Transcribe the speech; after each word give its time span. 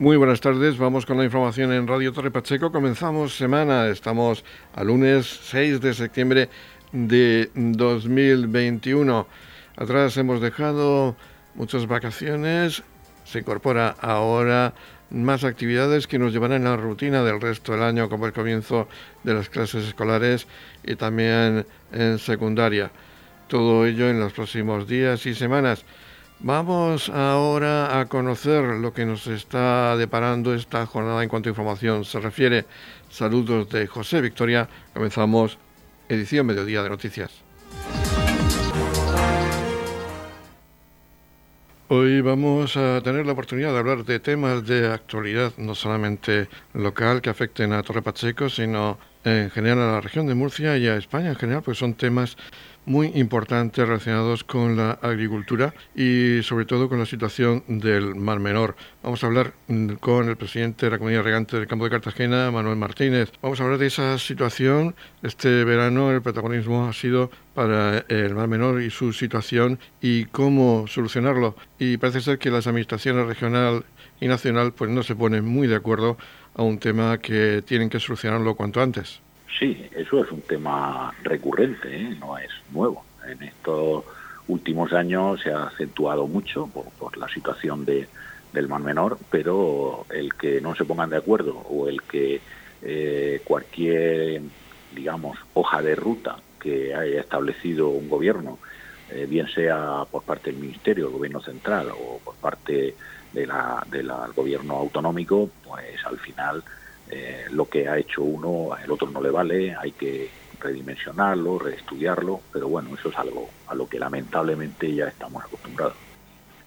Muy 0.00 0.16
buenas 0.16 0.40
tardes, 0.40 0.76
vamos 0.76 1.06
con 1.06 1.18
la 1.18 1.24
información 1.24 1.72
en 1.72 1.86
Radio 1.86 2.12
Torre 2.12 2.32
Pacheco. 2.32 2.72
Comenzamos 2.72 3.36
semana, 3.36 3.86
estamos 3.86 4.44
a 4.74 4.82
lunes 4.82 5.24
6 5.44 5.80
de 5.80 5.94
septiembre 5.94 6.48
de 6.90 7.48
2021. 7.54 9.28
Atrás 9.76 10.16
hemos 10.16 10.40
dejado 10.40 11.14
muchas 11.54 11.86
vacaciones, 11.86 12.82
se 13.22 13.38
incorpora 13.38 13.94
ahora 14.00 14.74
más 15.10 15.44
actividades 15.44 16.08
que 16.08 16.18
nos 16.18 16.32
llevarán 16.32 16.66
a 16.66 16.70
la 16.70 16.76
rutina 16.76 17.22
del 17.22 17.40
resto 17.40 17.70
del 17.70 17.84
año, 17.84 18.08
como 18.08 18.26
el 18.26 18.32
comienzo 18.32 18.88
de 19.22 19.34
las 19.34 19.48
clases 19.48 19.86
escolares 19.86 20.48
y 20.82 20.96
también 20.96 21.68
en 21.92 22.18
secundaria. 22.18 22.90
Todo 23.46 23.86
ello 23.86 24.08
en 24.08 24.18
los 24.18 24.32
próximos 24.32 24.88
días 24.88 25.24
y 25.26 25.36
semanas. 25.36 25.84
Vamos 26.40 27.08
ahora 27.08 28.00
a 28.00 28.06
conocer 28.06 28.64
lo 28.64 28.92
que 28.92 29.06
nos 29.06 29.26
está 29.26 29.96
deparando 29.96 30.54
esta 30.54 30.84
jornada 30.86 31.22
en 31.22 31.28
cuanto 31.28 31.48
a 31.48 31.52
información 31.52 32.04
se 32.04 32.20
refiere. 32.20 32.66
Saludos 33.08 33.70
de 33.70 33.86
José 33.86 34.20
Victoria. 34.20 34.68
Comenzamos 34.92 35.58
edición 36.08 36.46
Mediodía 36.46 36.82
de 36.82 36.90
Noticias. 36.90 37.30
Hoy 41.88 42.22
vamos 42.22 42.76
a 42.76 43.00
tener 43.02 43.26
la 43.26 43.32
oportunidad 43.32 43.72
de 43.72 43.78
hablar 43.78 44.04
de 44.04 44.18
temas 44.18 44.66
de 44.66 44.90
actualidad, 44.90 45.52
no 45.58 45.74
solamente 45.74 46.48
local 46.72 47.20
que 47.20 47.30
afecten 47.30 47.72
a 47.72 47.82
Torre 47.82 48.02
Pacheco, 48.02 48.48
sino 48.48 48.98
en 49.22 49.50
general 49.50 49.78
a 49.78 49.92
la 49.92 50.00
región 50.00 50.26
de 50.26 50.34
Murcia 50.34 50.76
y 50.76 50.88
a 50.88 50.96
España 50.96 51.28
en 51.28 51.36
general, 51.36 51.62
pues 51.62 51.78
son 51.78 51.94
temas 51.94 52.36
muy 52.86 53.12
importantes 53.14 53.86
relacionados 53.86 54.44
con 54.44 54.76
la 54.76 54.92
agricultura 55.02 55.74
y 55.94 56.42
sobre 56.42 56.64
todo 56.64 56.88
con 56.88 56.98
la 56.98 57.06
situación 57.06 57.64
del 57.66 58.14
Mar 58.14 58.40
Menor. 58.40 58.76
Vamos 59.02 59.22
a 59.22 59.26
hablar 59.26 59.54
mm, 59.68 59.94
con 59.94 60.28
el 60.28 60.36
presidente 60.36 60.86
de 60.86 60.92
la 60.92 60.98
Comunidad 60.98 61.22
Regante 61.22 61.56
del 61.56 61.66
Campo 61.66 61.84
de 61.84 61.90
Cartagena, 61.90 62.50
Manuel 62.50 62.76
Martínez. 62.76 63.32
Vamos 63.42 63.60
a 63.60 63.64
hablar 63.64 63.78
de 63.78 63.86
esa 63.86 64.18
situación. 64.18 64.94
Este 65.22 65.64
verano 65.64 66.10
el 66.10 66.22
protagonismo 66.22 66.86
ha 66.86 66.92
sido 66.92 67.30
para 67.54 68.04
el 68.08 68.34
Mar 68.34 68.48
Menor 68.48 68.82
y 68.82 68.90
su 68.90 69.12
situación 69.12 69.78
y 70.00 70.26
cómo 70.26 70.86
solucionarlo. 70.86 71.56
Y 71.78 71.96
parece 71.96 72.20
ser 72.20 72.38
que 72.38 72.50
las 72.50 72.66
administraciones 72.66 73.26
regional 73.26 73.84
y 74.20 74.28
nacional 74.28 74.72
pues 74.72 74.90
no 74.90 75.02
se 75.02 75.16
ponen 75.16 75.44
muy 75.44 75.66
de 75.66 75.76
acuerdo 75.76 76.16
a 76.54 76.62
un 76.62 76.78
tema 76.78 77.18
que 77.18 77.62
tienen 77.66 77.90
que 77.90 78.00
solucionarlo 78.00 78.54
cuanto 78.54 78.80
antes. 78.80 79.23
Sí, 79.58 79.88
eso 79.94 80.24
es 80.24 80.30
un 80.32 80.42
tema 80.42 81.14
recurrente, 81.22 81.88
¿eh? 81.94 82.16
no 82.18 82.36
es 82.38 82.50
nuevo. 82.72 83.04
En 83.26 83.42
estos 83.42 84.04
últimos 84.48 84.92
años 84.92 85.40
se 85.40 85.50
ha 85.50 85.64
acentuado 85.64 86.26
mucho 86.26 86.66
por, 86.66 87.16
la 87.16 87.28
situación 87.28 87.84
de, 87.84 88.08
del 88.52 88.68
Mar 88.68 88.80
Menor, 88.80 89.18
pero 89.30 90.06
el 90.10 90.34
que 90.34 90.60
no 90.60 90.74
se 90.74 90.84
pongan 90.84 91.10
de 91.10 91.18
acuerdo 91.18 91.56
o 91.70 91.88
el 91.88 92.02
que 92.02 92.40
eh, 92.82 93.40
cualquier, 93.44 94.42
digamos, 94.94 95.38
hoja 95.54 95.80
de 95.82 95.94
ruta 95.94 96.36
que 96.60 96.94
haya 96.94 97.20
establecido 97.20 97.88
un 97.88 98.08
gobierno, 98.08 98.58
eh, 99.10 99.26
bien 99.28 99.46
sea 99.48 100.04
por 100.10 100.22
parte 100.24 100.50
del 100.50 100.60
Ministerio, 100.60 101.04
del 101.04 101.14
Gobierno 101.14 101.40
Central 101.40 101.88
o 101.90 102.18
por 102.24 102.34
parte 102.36 102.94
de 103.32 103.48
del 103.90 104.12
gobierno 104.34 104.76
autonómico, 104.76 105.50
pues 105.64 106.04
al 106.06 106.18
final 106.18 106.62
eh, 107.10 107.44
lo 107.50 107.68
que 107.68 107.88
ha 107.88 107.98
hecho 107.98 108.22
uno, 108.22 108.76
el 108.82 108.90
otro 108.90 109.10
no 109.10 109.20
le 109.20 109.30
vale, 109.30 109.74
hay 109.74 109.92
que 109.92 110.28
redimensionarlo, 110.60 111.58
reestudiarlo, 111.58 112.40
pero 112.52 112.68
bueno, 112.68 112.90
eso 112.98 113.10
es 113.10 113.18
algo 113.18 113.50
a 113.66 113.74
lo 113.74 113.88
que 113.88 113.98
lamentablemente 113.98 114.92
ya 114.94 115.08
estamos 115.08 115.44
acostumbrados. 115.44 115.96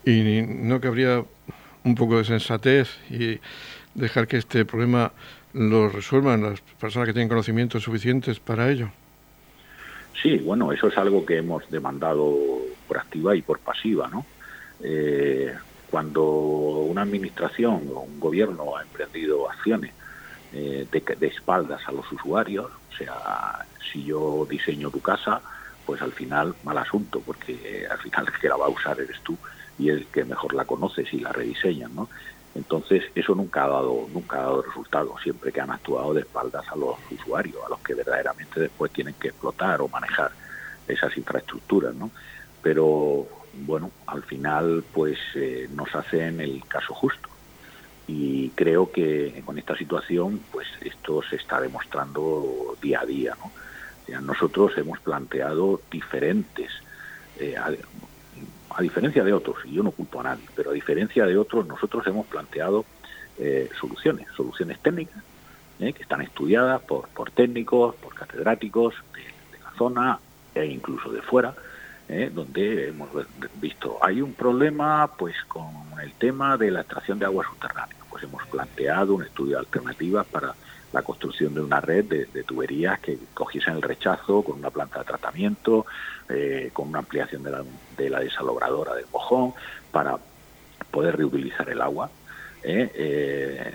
¿Y 0.06 0.42
no 0.42 0.80
cabría 0.80 1.24
un 1.84 1.96
poco 1.96 2.18
de 2.18 2.24
sensatez 2.24 3.00
y 3.10 3.40
dejar 3.96 4.28
que 4.28 4.38
este 4.38 4.64
problema 4.66 5.12
lo 5.54 5.90
resuelvan 5.90 6.44
las 6.44 6.62
personas 6.62 7.08
que 7.08 7.14
tienen 7.14 7.30
conocimientos 7.30 7.84
suficientes 7.84 8.40
para 8.40 8.70
ello? 8.70 8.90
Sí, 10.22 10.38
bueno, 10.38 10.72
eso 10.72 10.88
es 10.88 10.98
algo 10.98 11.26
que 11.26 11.38
hemos 11.38 11.70
demandado 11.70 12.38
por 12.88 12.98
activa 12.98 13.36
y 13.36 13.42
por 13.42 13.60
pasiva, 13.60 14.08
¿no? 14.08 14.26
Eh, 14.82 15.54
cuando 15.90 16.24
una 16.24 17.02
administración 17.02 17.90
o 17.94 18.02
un 18.02 18.20
gobierno 18.20 18.78
ha 18.78 18.84
emprendido 18.84 19.50
acciones 19.50 19.94
eh, 20.54 20.88
de, 20.90 21.28
espaldas 21.28 21.82
a 21.88 21.92
los 21.92 22.10
usuarios, 22.12 22.68
o 22.68 22.96
sea, 22.96 23.66
si 23.92 24.04
yo 24.04 24.48
diseño 24.50 24.90
tu 24.90 25.02
casa, 25.02 25.42
pues 25.86 26.02
al 26.02 26.14
final 26.14 26.56
mal 26.64 26.78
asunto, 26.78 27.22
porque 27.26 27.54
eh, 27.54 27.88
al 27.88 27.98
final 27.98 28.26
el 28.28 28.40
que 28.40 28.50
la 28.50 28.56
va 28.56 28.66
a 28.66 28.70
usar 28.70 29.00
eres 29.00 29.20
tú 29.22 29.38
y 29.78 29.90
el 29.90 30.08
que 30.08 30.24
mejor 30.24 30.54
la 30.54 30.66
conoces 30.66 31.14
y 31.14 31.20
la 31.20 31.32
rediseñan, 31.32 31.94
¿no? 31.96 32.10
Entonces 32.56 33.04
eso 33.14 33.36
nunca 33.36 33.66
ha 33.66 33.68
dado 33.68 34.08
nunca 34.12 34.38
ha 34.38 34.44
dado 34.44 34.62
resultado, 34.64 35.16
siempre 35.22 35.52
que 35.52 35.62
han 35.62 35.70
actuado 35.70 36.14
de 36.14 36.22
espaldas 36.22 36.66
a 36.70 36.76
los 36.76 36.96
usuarios, 37.12 37.58
a 37.66 37.70
los 37.70 37.80
que 37.82 37.94
verdaderamente 37.94 38.60
después 38.60 38.92
tienen 38.92 39.14
que 39.16 39.28
explotar 39.28 39.82
o 39.82 39.88
manejar 39.88 40.32
esas 40.88 41.16
infraestructuras, 41.18 41.94
¿no? 41.94 42.10
Pero 42.62 43.28
bueno, 43.66 43.92
al 44.08 44.24
final 44.24 44.84
pues 44.94 45.18
eh, 45.36 45.68
nos 45.72 45.94
hacen 45.94 46.42
el 46.42 46.64
caso 46.68 46.94
justo 46.94 47.30
y 48.08 48.50
creo 48.50 48.92
que 48.92 49.44
con 49.46 49.58
esta 49.58 49.76
situación 49.76 50.40
pues 50.52 50.68
esto 50.82 51.22
se 51.30 51.36
está 51.36 51.60
demostrando 51.60 52.76
día 52.82 53.02
a 53.02 53.06
día. 53.06 53.38
¿no? 53.38 53.52
nosotros 54.22 54.78
hemos 54.78 55.00
planteado 55.00 55.82
diferentes, 55.92 56.72
eh, 57.40 57.56
a, 57.58 58.82
diferencia 58.82 59.24
de 59.24 59.34
otros, 59.34 59.58
y 59.66 59.74
yo 59.74 59.84
no 59.84 59.92
culpo 59.92 60.22
a 60.22 60.24
nadie, 60.24 60.46
pero 60.56 60.70
a 60.70 60.74
diferencia 60.74 61.26
de 61.26 61.38
otros, 61.38 61.68
nosotros 61.68 62.06
hemos 62.08 62.26
planteado 62.28 62.86
eh, 63.40 63.70
soluciones, 63.80 64.28
soluciones 64.36 64.80
técnicas, 64.80 65.24
que 65.78 66.02
están 66.02 66.22
estudiadas 66.22 66.82
por 66.82 67.32
técnicos, 67.32 67.96
por 67.96 68.16
catedráticos 68.16 68.96
de 69.14 69.60
la 69.60 69.72
zona 69.78 70.20
e 70.56 70.66
incluso 70.66 71.12
de 71.12 71.22
fuera, 71.22 71.54
¿eh? 72.10 72.32
donde 72.34 72.90
hemos 72.90 73.10
visto 73.56 73.98
hay 74.02 74.22
un 74.22 74.34
problema 74.34 75.10
pues 75.18 75.36
con 75.48 75.68
el 76.02 76.14
tema 76.14 76.58
de 76.58 76.72
la 76.72 76.82
extracción 76.82 77.20
de 77.20 77.26
agua 77.26 77.46
subterránea 77.46 77.98
pues 78.10 78.24
hemos 78.24 78.46
planteado 78.48 79.16
un 79.16 79.24
estudio 79.24 79.54
de 79.54 79.60
alternativas 79.60 80.26
para 80.28 80.54
la 80.94 81.02
construcción 81.02 81.54
de 81.54 81.62
una 81.62 81.82
red 81.82 82.06
de, 82.06 82.44
tuberías 82.44 83.00
que 83.00 83.18
cogiesen 83.34 83.76
el 83.76 83.82
rechazo 83.82 84.42
con 84.42 84.60
una 84.60 84.70
planta 84.70 85.00
de 85.00 85.06
tratamiento 85.06 85.86
eh, 86.30 86.70
con 86.74 86.88
una 86.88 87.00
ampliación 87.00 87.44
de 87.44 87.52
la, 87.52 87.64
de 87.98 88.10
la 88.10 88.20
desalobradora 88.22 88.96
del 88.96 89.06
mojón 89.12 89.54
para 89.92 90.18
poder 90.92 91.18
reutilizar 91.18 91.70
el 91.70 91.82
agua 91.82 92.10
¿eh? 92.64 93.74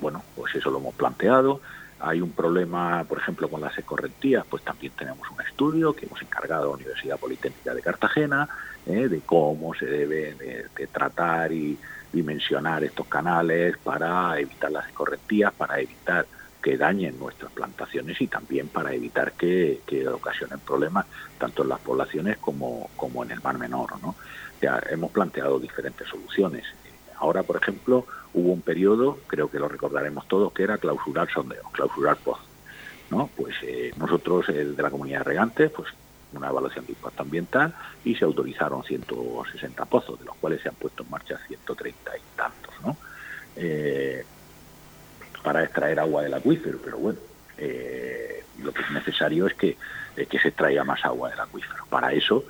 bueno 0.00 0.22
pues 0.34 0.54
eso 0.56 0.70
lo 0.70 0.78
hemos 0.78 0.94
planteado 0.94 1.60
hay 2.00 2.20
un 2.20 2.30
problema, 2.30 3.04
por 3.04 3.18
ejemplo, 3.18 3.48
con 3.48 3.60
las 3.60 3.76
escorrentías, 3.76 4.44
pues 4.48 4.62
también 4.62 4.92
tenemos 4.96 5.28
un 5.30 5.40
estudio 5.40 5.94
que 5.94 6.06
hemos 6.06 6.20
encargado 6.22 6.62
a 6.62 6.66
la 6.66 6.74
Universidad 6.74 7.18
Politécnica 7.18 7.74
de 7.74 7.82
Cartagena 7.82 8.48
eh, 8.86 9.08
de 9.08 9.20
cómo 9.20 9.74
se 9.74 9.86
debe 9.86 10.34
de, 10.34 10.86
tratar 10.86 11.52
y 11.52 11.76
dimensionar 12.12 12.84
estos 12.84 13.06
canales 13.06 13.76
para 13.78 14.38
evitar 14.38 14.70
las 14.70 14.86
escorrentías, 14.86 15.52
para 15.52 15.80
evitar 15.80 16.26
que 16.62 16.76
dañen 16.76 17.18
nuestras 17.18 17.52
plantaciones 17.52 18.20
y 18.20 18.26
también 18.26 18.68
para 18.68 18.92
evitar 18.92 19.32
que, 19.32 19.80
ocasionen 20.12 20.58
problemas 20.60 21.06
tanto 21.38 21.62
en 21.62 21.68
las 21.68 21.80
poblaciones 21.80 22.38
como, 22.38 22.90
como 22.96 23.24
en 23.24 23.32
el 23.32 23.42
mar 23.42 23.58
menor. 23.58 24.00
¿no? 24.02 24.14
Ya 24.60 24.80
hemos 24.90 25.10
planteado 25.10 25.58
diferentes 25.58 26.08
soluciones. 26.08 26.64
Ahora, 27.20 27.42
por 27.42 27.56
ejemplo, 27.56 28.06
hubo 28.34 28.52
un 28.52 28.62
periodo, 28.62 29.18
creo 29.26 29.50
que 29.50 29.58
lo 29.58 29.68
recordaremos 29.68 30.26
todos, 30.28 30.52
que 30.52 30.62
era 30.62 30.78
clausurar 30.78 31.30
sondeos, 31.30 31.70
clausurar 31.72 32.16
pozos. 32.16 32.46
¿no? 33.10 33.30
Pues 33.36 33.54
eh, 33.62 33.92
nosotros, 33.96 34.48
el 34.50 34.76
de 34.76 34.82
la 34.82 34.90
comunidad 34.90 35.20
de 35.20 35.24
regantes, 35.24 35.70
pues 35.70 35.88
una 36.32 36.48
evaluación 36.48 36.84
de 36.84 36.92
impacto 36.92 37.22
ambiental 37.22 37.74
y 38.04 38.14
se 38.14 38.24
autorizaron 38.24 38.84
160 38.84 39.84
pozos, 39.86 40.18
de 40.18 40.26
los 40.26 40.36
cuales 40.36 40.60
se 40.60 40.68
han 40.68 40.74
puesto 40.74 41.02
en 41.02 41.10
marcha 41.10 41.38
130 41.46 42.16
y 42.16 42.20
tantos, 42.36 42.74
¿no? 42.84 42.96
Eh, 43.56 44.24
para 45.42 45.64
extraer 45.64 45.98
agua 46.00 46.22
del 46.22 46.34
acuífero, 46.34 46.78
pero 46.84 46.98
bueno, 46.98 47.18
eh, 47.56 48.44
lo 48.62 48.72
que 48.72 48.82
es 48.82 48.90
necesario 48.90 49.46
es 49.46 49.54
que, 49.54 49.76
que 50.14 50.38
se 50.38 50.48
extraiga 50.48 50.84
más 50.84 51.02
agua 51.04 51.30
del 51.30 51.40
acuífero. 51.40 51.86
Para 51.88 52.12
eso 52.12 52.44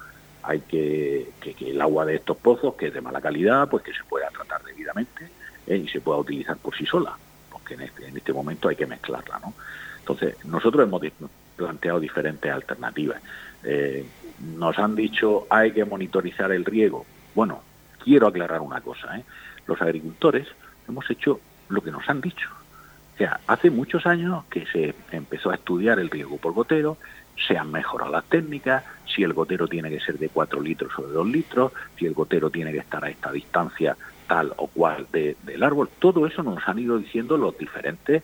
hay 0.49 0.61
que, 0.61 1.29
que, 1.41 1.55
el 1.71 1.81
agua 1.81 2.07
de 2.07 2.15
estos 2.15 2.39
pozos, 2.39 2.75
que 2.75 2.87
es 2.87 2.95
de 2.95 3.03
mala 3.03 3.21
calidad, 3.21 3.69
pues 3.69 3.85
que 3.85 3.93
se 3.93 4.03
pueda 4.05 4.31
tratar 4.31 4.65
debidamente 4.65 5.29
¿eh? 5.67 5.77
y 5.77 5.87
se 5.89 6.01
pueda 6.01 6.19
utilizar 6.19 6.57
por 6.57 6.75
sí 6.75 6.87
sola, 6.87 7.19
porque 7.53 7.75
en 7.75 7.83
este, 7.83 8.09
en 8.09 8.17
este 8.17 8.33
momento 8.33 8.71
hay 8.71 8.77
que 8.77 8.87
mezclarla. 8.87 9.41
¿no? 9.41 9.53
Entonces, 9.99 10.43
nosotros 10.47 10.85
hemos 10.85 11.03
planteado 11.55 12.01
diferentes 12.01 12.51
alternativas. 12.51 13.21
Eh, 13.63 14.07
nos 14.57 14.79
han 14.79 14.95
dicho 14.95 15.47
hay 15.51 15.73
que 15.73 15.85
monitorizar 15.85 16.51
el 16.51 16.65
riego. 16.65 17.05
Bueno, 17.35 17.61
quiero 18.03 18.27
aclarar 18.27 18.63
una 18.63 18.81
cosa. 18.81 19.19
¿eh? 19.19 19.25
Los 19.67 19.83
agricultores 19.83 20.49
hemos 20.89 21.11
hecho 21.11 21.41
lo 21.69 21.83
que 21.83 21.91
nos 21.91 22.09
han 22.09 22.23
dicho. 22.23 22.49
O 23.15 23.19
sea, 23.19 23.39
hace 23.47 23.69
muchos 23.71 24.07
años 24.07 24.45
que 24.49 24.65
se 24.67 24.95
empezó 25.13 25.51
a 25.51 25.57
estudiar 25.57 25.99
el 25.99 26.09
riego 26.09 26.39
por 26.39 26.55
gotero, 26.55 26.97
se 27.47 27.57
han 27.57 27.71
mejorado 27.71 28.13
las 28.13 28.25
técnicas, 28.25 28.85
si 29.07 29.23
el 29.23 29.33
gotero 29.33 29.69
tiene 29.69 29.91
que 29.91 30.01
ser 30.01 30.19
de 30.19 30.29
4 30.29 30.61
litros 30.61 30.93
o 30.99 31.07
de 31.07 31.13
2 31.13 31.27
litros, 31.27 31.73
si 31.99 32.07
el 32.07 32.15
gotero 32.15 32.51
tiene 32.51 32.73
que 32.73 32.79
estar 32.79 33.05
a 33.05 33.11
esta 33.11 33.33
distancia 33.33 33.97
tal 34.27 34.53
o 34.57 34.67
cual 34.67 35.07
del 35.11 35.63
árbol. 35.63 35.89
Todo 35.99 36.27
eso 36.27 36.43
nos 36.43 36.67
han 36.69 36.79
ido 36.79 36.99
diciendo 36.99 37.37
los 37.37 37.57
diferentes, 37.57 38.23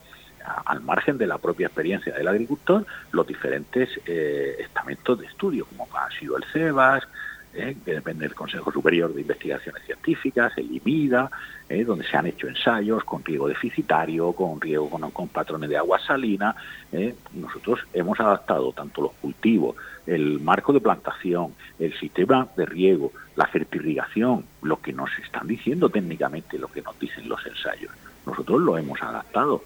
al 0.66 0.80
margen 0.82 1.16
de 1.16 1.26
la 1.26 1.38
propia 1.38 1.66
experiencia 1.66 2.12
del 2.12 2.28
agricultor, 2.28 2.86
los 3.12 3.26
diferentes 3.26 3.88
eh, 4.04 4.56
estamentos 4.58 5.18
de 5.18 5.26
estudio, 5.26 5.64
como 5.64 5.88
ha 5.96 6.10
sido 6.18 6.36
el 6.36 6.44
CEBAS, 6.52 7.04
¿eh? 7.54 7.76
que 7.84 7.94
depende 7.94 8.26
del 8.26 8.34
Consejo 8.34 8.70
Superior 8.72 9.12
de 9.14 9.20
Investigaciones 9.20 9.82
Científicas, 9.84 10.52
el 10.56 10.74
IMIDA, 10.74 11.30
¿eh? 11.68 11.84
donde 11.84 12.04
se 12.04 12.16
han 12.16 12.26
hecho 12.26 12.48
ensayos 12.48 13.04
con 13.04 13.24
riego 13.24 13.48
deficitario, 13.48 14.32
con 14.32 14.60
riego 14.60 14.90
con, 14.90 15.28
patrones 15.28 15.70
de 15.70 15.76
agua 15.76 15.98
salina. 16.00 16.54
¿eh? 16.92 17.14
Nosotros 17.34 17.80
hemos 17.92 18.18
adaptado 18.20 18.72
tanto 18.72 19.02
los 19.02 19.12
cultivos, 19.14 19.76
el 20.06 20.40
marco 20.40 20.72
de 20.72 20.80
plantación, 20.80 21.54
el 21.78 21.94
sistema 21.98 22.48
de 22.56 22.66
riego, 22.66 23.12
la 23.36 23.46
fertirrigación, 23.46 24.44
lo 24.62 24.80
que 24.80 24.92
nos 24.92 25.10
están 25.18 25.46
diciendo 25.46 25.88
técnicamente, 25.88 26.58
lo 26.58 26.68
que 26.68 26.82
nos 26.82 26.98
dicen 26.98 27.28
los 27.28 27.44
ensayos. 27.46 27.92
Nosotros 28.26 28.60
lo 28.60 28.76
hemos 28.78 29.00
adaptado. 29.02 29.62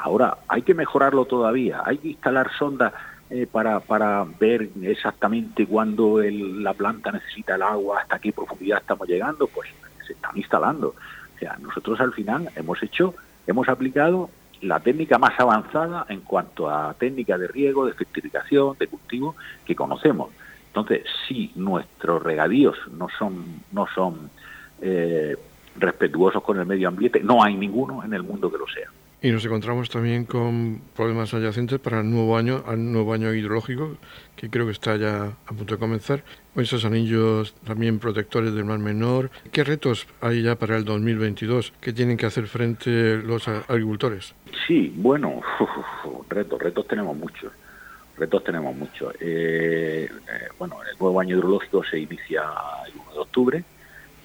Ahora, 0.00 0.38
hay 0.48 0.62
que 0.62 0.72
mejorarlo 0.72 1.26
todavía, 1.26 1.82
hay 1.84 1.98
que 1.98 2.08
instalar 2.08 2.50
sondas 2.58 2.94
eh, 3.34 3.48
para, 3.50 3.80
para 3.80 4.24
ver 4.38 4.70
exactamente 4.82 5.66
cuándo 5.66 6.20
la 6.22 6.72
planta 6.72 7.10
necesita 7.10 7.56
el 7.56 7.62
agua, 7.62 8.02
hasta 8.02 8.20
qué 8.20 8.32
profundidad 8.32 8.78
estamos 8.78 9.08
llegando, 9.08 9.48
pues 9.48 9.70
se 10.06 10.12
están 10.12 10.36
instalando. 10.36 10.94
O 11.34 11.38
sea, 11.40 11.56
nosotros 11.60 11.98
al 11.98 12.12
final 12.12 12.48
hemos 12.54 12.80
hecho, 12.80 13.12
hemos 13.44 13.68
aplicado 13.68 14.30
la 14.60 14.78
técnica 14.78 15.18
más 15.18 15.32
avanzada 15.40 16.06
en 16.08 16.20
cuanto 16.20 16.70
a 16.70 16.94
técnica 16.94 17.36
de 17.36 17.48
riego, 17.48 17.86
de 17.86 17.94
fertilización, 17.94 18.76
de 18.78 18.86
cultivo 18.86 19.34
que 19.66 19.74
conocemos. 19.74 20.30
Entonces, 20.68 21.02
si 21.26 21.50
nuestros 21.56 22.22
regadíos 22.22 22.76
no 22.92 23.08
son, 23.18 23.62
no 23.72 23.88
son 23.96 24.30
eh, 24.80 25.36
respetuosos 25.74 26.40
con 26.40 26.60
el 26.60 26.66
medio 26.66 26.86
ambiente, 26.86 27.18
no 27.18 27.42
hay 27.42 27.56
ninguno 27.56 28.04
en 28.04 28.14
el 28.14 28.22
mundo 28.22 28.48
que 28.48 28.58
lo 28.58 28.68
sea. 28.68 28.90
Y 29.24 29.30
nos 29.30 29.42
encontramos 29.46 29.88
también 29.88 30.26
con 30.26 30.82
problemas 30.94 31.32
adyacentes 31.32 31.78
para 31.78 32.00
el 32.00 32.10
nuevo 32.10 32.36
año, 32.36 32.62
al 32.66 32.92
nuevo 32.92 33.14
año 33.14 33.32
hidrológico, 33.32 33.96
que 34.36 34.50
creo 34.50 34.66
que 34.66 34.72
está 34.72 34.96
ya 34.96 35.32
a 35.46 35.54
punto 35.54 35.76
de 35.76 35.80
comenzar. 35.80 36.22
Esos 36.56 36.84
anillos 36.84 37.54
también 37.64 38.00
protectores 38.00 38.52
del 38.52 38.66
Mar 38.66 38.80
Menor. 38.80 39.30
¿Qué 39.50 39.64
retos 39.64 40.06
hay 40.20 40.42
ya 40.42 40.56
para 40.56 40.76
el 40.76 40.84
2022 40.84 41.72
que 41.80 41.94
tienen 41.94 42.18
que 42.18 42.26
hacer 42.26 42.48
frente 42.48 43.16
los 43.16 43.48
agricultores? 43.48 44.34
Sí, 44.66 44.92
bueno, 44.94 45.40
retos, 46.28 46.60
retos 46.60 46.86
tenemos 46.86 47.16
muchos. 47.16 47.50
Retos 48.18 48.44
tenemos 48.44 48.76
muchos. 48.76 49.14
Eh, 49.20 50.06
eh, 50.06 50.48
bueno, 50.58 50.76
el 50.82 50.98
nuevo 50.98 51.18
año 51.18 51.38
hidrológico 51.38 51.82
se 51.82 51.98
inicia 51.98 52.42
el 52.86 52.92
1 53.00 53.12
de 53.14 53.18
octubre 53.20 53.64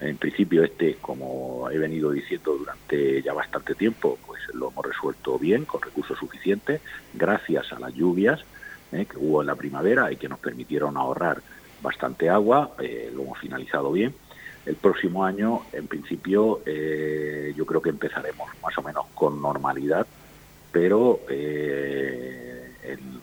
en 0.00 0.16
principio 0.16 0.64
este, 0.64 0.96
como 1.00 1.68
he 1.70 1.78
venido 1.78 2.10
diciendo 2.10 2.56
durante 2.56 3.22
ya 3.22 3.34
bastante 3.34 3.74
tiempo, 3.74 4.18
pues 4.26 4.40
lo 4.54 4.70
hemos 4.70 4.84
resuelto 4.84 5.38
bien, 5.38 5.66
con 5.66 5.82
recursos 5.82 6.18
suficientes, 6.18 6.80
gracias 7.12 7.72
a 7.72 7.78
las 7.78 7.94
lluvias 7.94 8.40
eh, 8.92 9.04
que 9.04 9.18
hubo 9.18 9.42
en 9.42 9.46
la 9.46 9.54
primavera 9.54 10.10
y 10.10 10.16
que 10.16 10.28
nos 10.28 10.38
permitieron 10.38 10.96
ahorrar 10.96 11.42
bastante 11.82 12.30
agua, 12.30 12.72
eh, 12.80 13.10
lo 13.14 13.22
hemos 13.22 13.38
finalizado 13.38 13.92
bien. 13.92 14.14
El 14.66 14.76
próximo 14.76 15.24
año, 15.24 15.62
en 15.72 15.86
principio, 15.86 16.60
eh, 16.66 17.52
yo 17.56 17.64
creo 17.66 17.80
que 17.80 17.90
empezaremos 17.90 18.48
más 18.62 18.76
o 18.76 18.82
menos 18.82 19.06
con 19.14 19.40
normalidad, 19.40 20.06
pero 20.72 21.20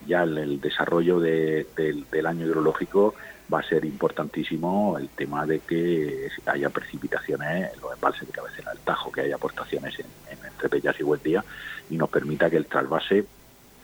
ya 0.07 0.23
el, 0.23 0.37
el 0.37 0.61
desarrollo 0.61 1.19
del 1.19 2.25
año 2.25 2.45
hidrológico 2.45 3.13
va 3.53 3.59
a 3.59 3.63
ser 3.63 3.85
importantísimo 3.85 4.97
el 4.97 5.09
tema 5.09 5.45
de 5.45 5.59
que 5.59 6.27
haya 6.45 6.69
precipitaciones 6.69 7.73
en 7.73 7.81
los 7.81 7.93
embalses 7.93 8.27
de 8.27 8.33
cabecera 8.33 8.71
del 8.71 8.81
Tajo, 8.81 9.11
que 9.11 9.21
haya 9.21 9.35
aportaciones 9.35 9.97
en, 9.99 10.05
entre 10.45 10.69
Pellas 10.69 10.95
y 10.99 11.93
y 11.93 11.97
nos 11.97 12.09
permita 12.09 12.49
que 12.49 12.57
el 12.57 12.65
trasvase, 12.65 13.25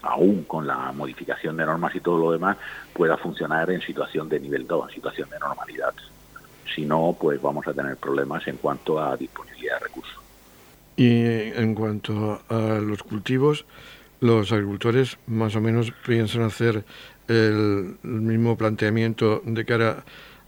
aún 0.02 0.44
con 0.44 0.68
la 0.68 0.92
modificación 0.92 1.56
de 1.56 1.66
normas 1.66 1.96
y 1.96 2.02
todo 2.02 2.18
lo 2.18 2.32
demás, 2.32 2.58
pueda 2.94 3.18
funcionar 3.18 3.72
en 3.72 3.82
situación 3.82 4.28
de 4.28 4.40
nivel 4.40 4.68
2, 4.68 4.90
en 4.90 4.96
situación 4.96 5.30
de 5.30 5.40
normalidad. 5.40 5.94
Si 6.76 6.86
no, 6.86 7.16
pues 7.20 7.42
vamos 7.42 7.66
a 7.68 7.74
tener 7.74 7.96
problemas 7.98 8.46
en 8.48 8.58
cuanto 8.58 9.00
a 9.00 9.16
disponibilidad 9.16 9.80
de 9.80 9.86
recursos. 9.86 10.20
Y 10.96 11.24
en 11.26 11.74
cuanto 11.74 12.42
a 12.50 12.80
los 12.80 13.02
cultivos, 13.04 13.66
los 14.20 14.52
agricultores 14.52 15.18
más 15.28 15.56
o 15.56 15.62
menos 15.62 15.92
piensan 16.06 16.44
hacer 16.44 16.86
el, 17.28 17.98
mismo 18.04 18.58
planteamiento 18.58 19.42
de 19.46 19.66
cara 19.66 20.04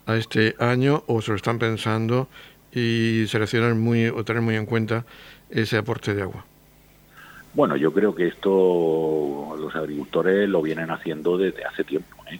a 0.05 0.15
este 0.15 0.55
año 0.59 1.03
o 1.07 1.21
se 1.21 1.31
lo 1.31 1.37
están 1.37 1.59
pensando 1.59 2.27
y 2.71 3.25
seleccionar 3.27 3.75
muy 3.75 4.07
o 4.07 4.23
tener 4.23 4.41
muy 4.41 4.55
en 4.55 4.65
cuenta 4.65 5.05
ese 5.49 5.77
aporte 5.77 6.13
de 6.13 6.23
agua? 6.23 6.45
Bueno, 7.53 7.77
yo 7.77 7.93
creo 7.93 8.13
que 8.13 8.27
esto 8.27 9.55
los 9.57 9.75
agricultores 9.75 10.49
lo 10.49 10.61
vienen 10.61 10.91
haciendo 10.91 11.37
desde 11.37 11.63
hace 11.63 11.83
tiempo. 11.83 12.17
¿eh? 12.29 12.39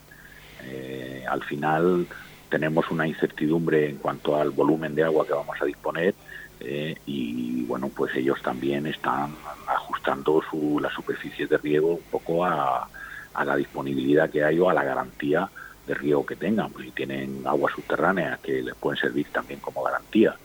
Eh, 0.64 1.24
al 1.30 1.42
final 1.44 2.06
tenemos 2.50 2.92
una 2.92 3.08
incertidumbre 3.08 3.90
en 3.90 3.98
cuanto 3.98 4.36
al 4.36 4.52
volumen 4.52 4.94
de 4.94 5.04
agua 5.04 5.26
que 5.26 5.34
vamos 5.34 5.56
a 5.62 5.66
disponer 5.66 6.14
eh, 6.60 6.96
y 7.06 7.64
bueno, 7.64 7.90
pues 7.90 8.16
ellos 8.16 8.42
también 8.42 8.88
están 8.88 9.36
ajustando 9.68 10.42
su, 10.50 10.80
las 10.82 10.94
superficies 10.94 11.50
de 11.50 11.58
riego 11.58 11.96
un 11.96 12.04
poco 12.12 12.46
a, 12.46 12.88
a 13.36 13.46
la 13.46 13.56
disponibilidad 13.56 14.30
que 14.30 14.44
hay 14.44 14.60
o 14.60 14.70
a 14.70 14.74
la 14.74 14.84
garantía 14.84 15.50
de 15.86 15.94
riego 15.94 16.26
que 16.26 16.36
tengan. 16.36 16.72
Pues 16.72 16.86
si 16.86 16.92
tienen 16.92 17.42
aguas 17.46 17.74
subterráneas 17.74 18.40
que 18.40 18.62
les 18.62 18.76
pueden 18.76 19.00
servir 19.00 19.28
también 19.32 19.60
como 19.60 19.84
garantía, 19.84 20.36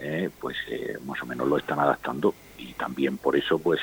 eh, 0.00 0.30
pues 0.40 0.56
eh, 0.70 0.98
más 1.06 1.22
o 1.22 1.26
menos 1.26 1.48
lo 1.48 1.56
están 1.56 1.78
adaptando 1.78 2.34
y 2.58 2.72
también 2.74 3.16
por 3.16 3.36
eso 3.36 3.58
pues 3.58 3.80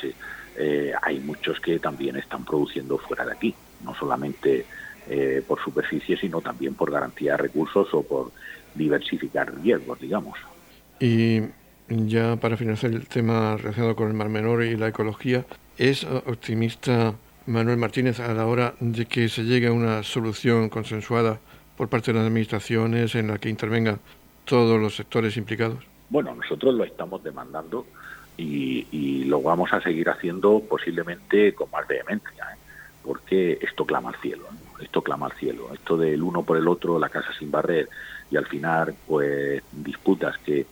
eh, 0.58 0.94
hay 1.02 1.20
muchos 1.20 1.60
que 1.60 1.80
también 1.80 2.16
están 2.16 2.46
produciendo 2.46 2.98
fuera 2.98 3.26
de 3.26 3.34
aquí, 3.34 3.56
no 3.84 3.96
solamente 3.96 4.66
por 5.46 5.62
superficie, 5.62 6.16
sino 6.16 6.40
también 6.40 6.76
por 6.76 6.90
garantía 6.90 7.32
de 7.32 7.38
recursos 7.40 7.92
o 7.92 8.04
por 8.04 8.32
diversificar 8.76 9.54
riesgos, 9.62 10.00
digamos. 10.00 10.38
Y 11.02 11.42
ya 11.90 12.38
para 12.38 12.56
finalizar 12.56 12.92
el 12.92 13.08
tema 13.08 13.58
relacionado 13.58 13.96
con 13.96 14.08
el 14.08 14.14
Mar 14.14 14.30
Menor 14.30 14.64
y 14.64 14.78
la 14.78 14.88
ecología, 14.88 15.44
¿es 15.78 16.06
optimista 16.06 17.16
Manuel 17.48 17.78
Martínez, 17.78 18.20
a 18.20 18.34
la 18.34 18.46
hora 18.46 18.76
de 18.80 19.06
que 19.06 19.28
se 19.28 19.44
llegue 19.44 19.68
a 19.68 19.72
una 19.72 20.04
solución 20.04 20.70
consensuada 20.70 21.40
por 21.76 21.90
parte 21.90 22.12
de 22.12 22.20
las 22.20 22.28
administraciones 22.28 23.16
en 23.16 23.28
la 23.28 23.40
que 23.40 23.50
intervengan 23.50 24.00
todos 24.46 24.80
los 24.80 24.96
sectores 24.96 25.38
implicados? 25.38 25.84
Bueno, 26.10 26.36
nosotros 26.36 26.76
lo 26.76 26.84
estamos 26.84 27.24
demandando 27.24 27.86
y, 28.38 29.24
lo 29.26 29.42
vamos 29.42 29.72
a 29.72 29.82
seguir 29.82 30.10
haciendo 30.10 30.62
posiblemente 30.68 31.54
con 31.54 31.72
más 31.72 31.88
vehemencia, 31.88 32.44
¿eh? 32.54 32.58
porque 33.02 33.58
esto 33.62 33.86
clama 33.86 34.10
al 34.10 34.16
cielo, 34.18 34.44
esto 34.82 35.02
clama 35.02 35.28
al 35.28 35.32
cielo, 35.34 35.74
esto 35.74 35.96
del 35.96 36.22
uno 36.22 36.44
por 36.44 36.58
el 36.58 36.68
otro, 36.68 37.00
la 37.00 37.08
casa 37.08 37.30
sin 37.40 37.50
barrer 37.50 37.88
y 38.30 38.36
al 38.36 38.46
final 38.46 38.94
pues 39.08 39.64
disputas 39.72 40.38
que 40.40 40.66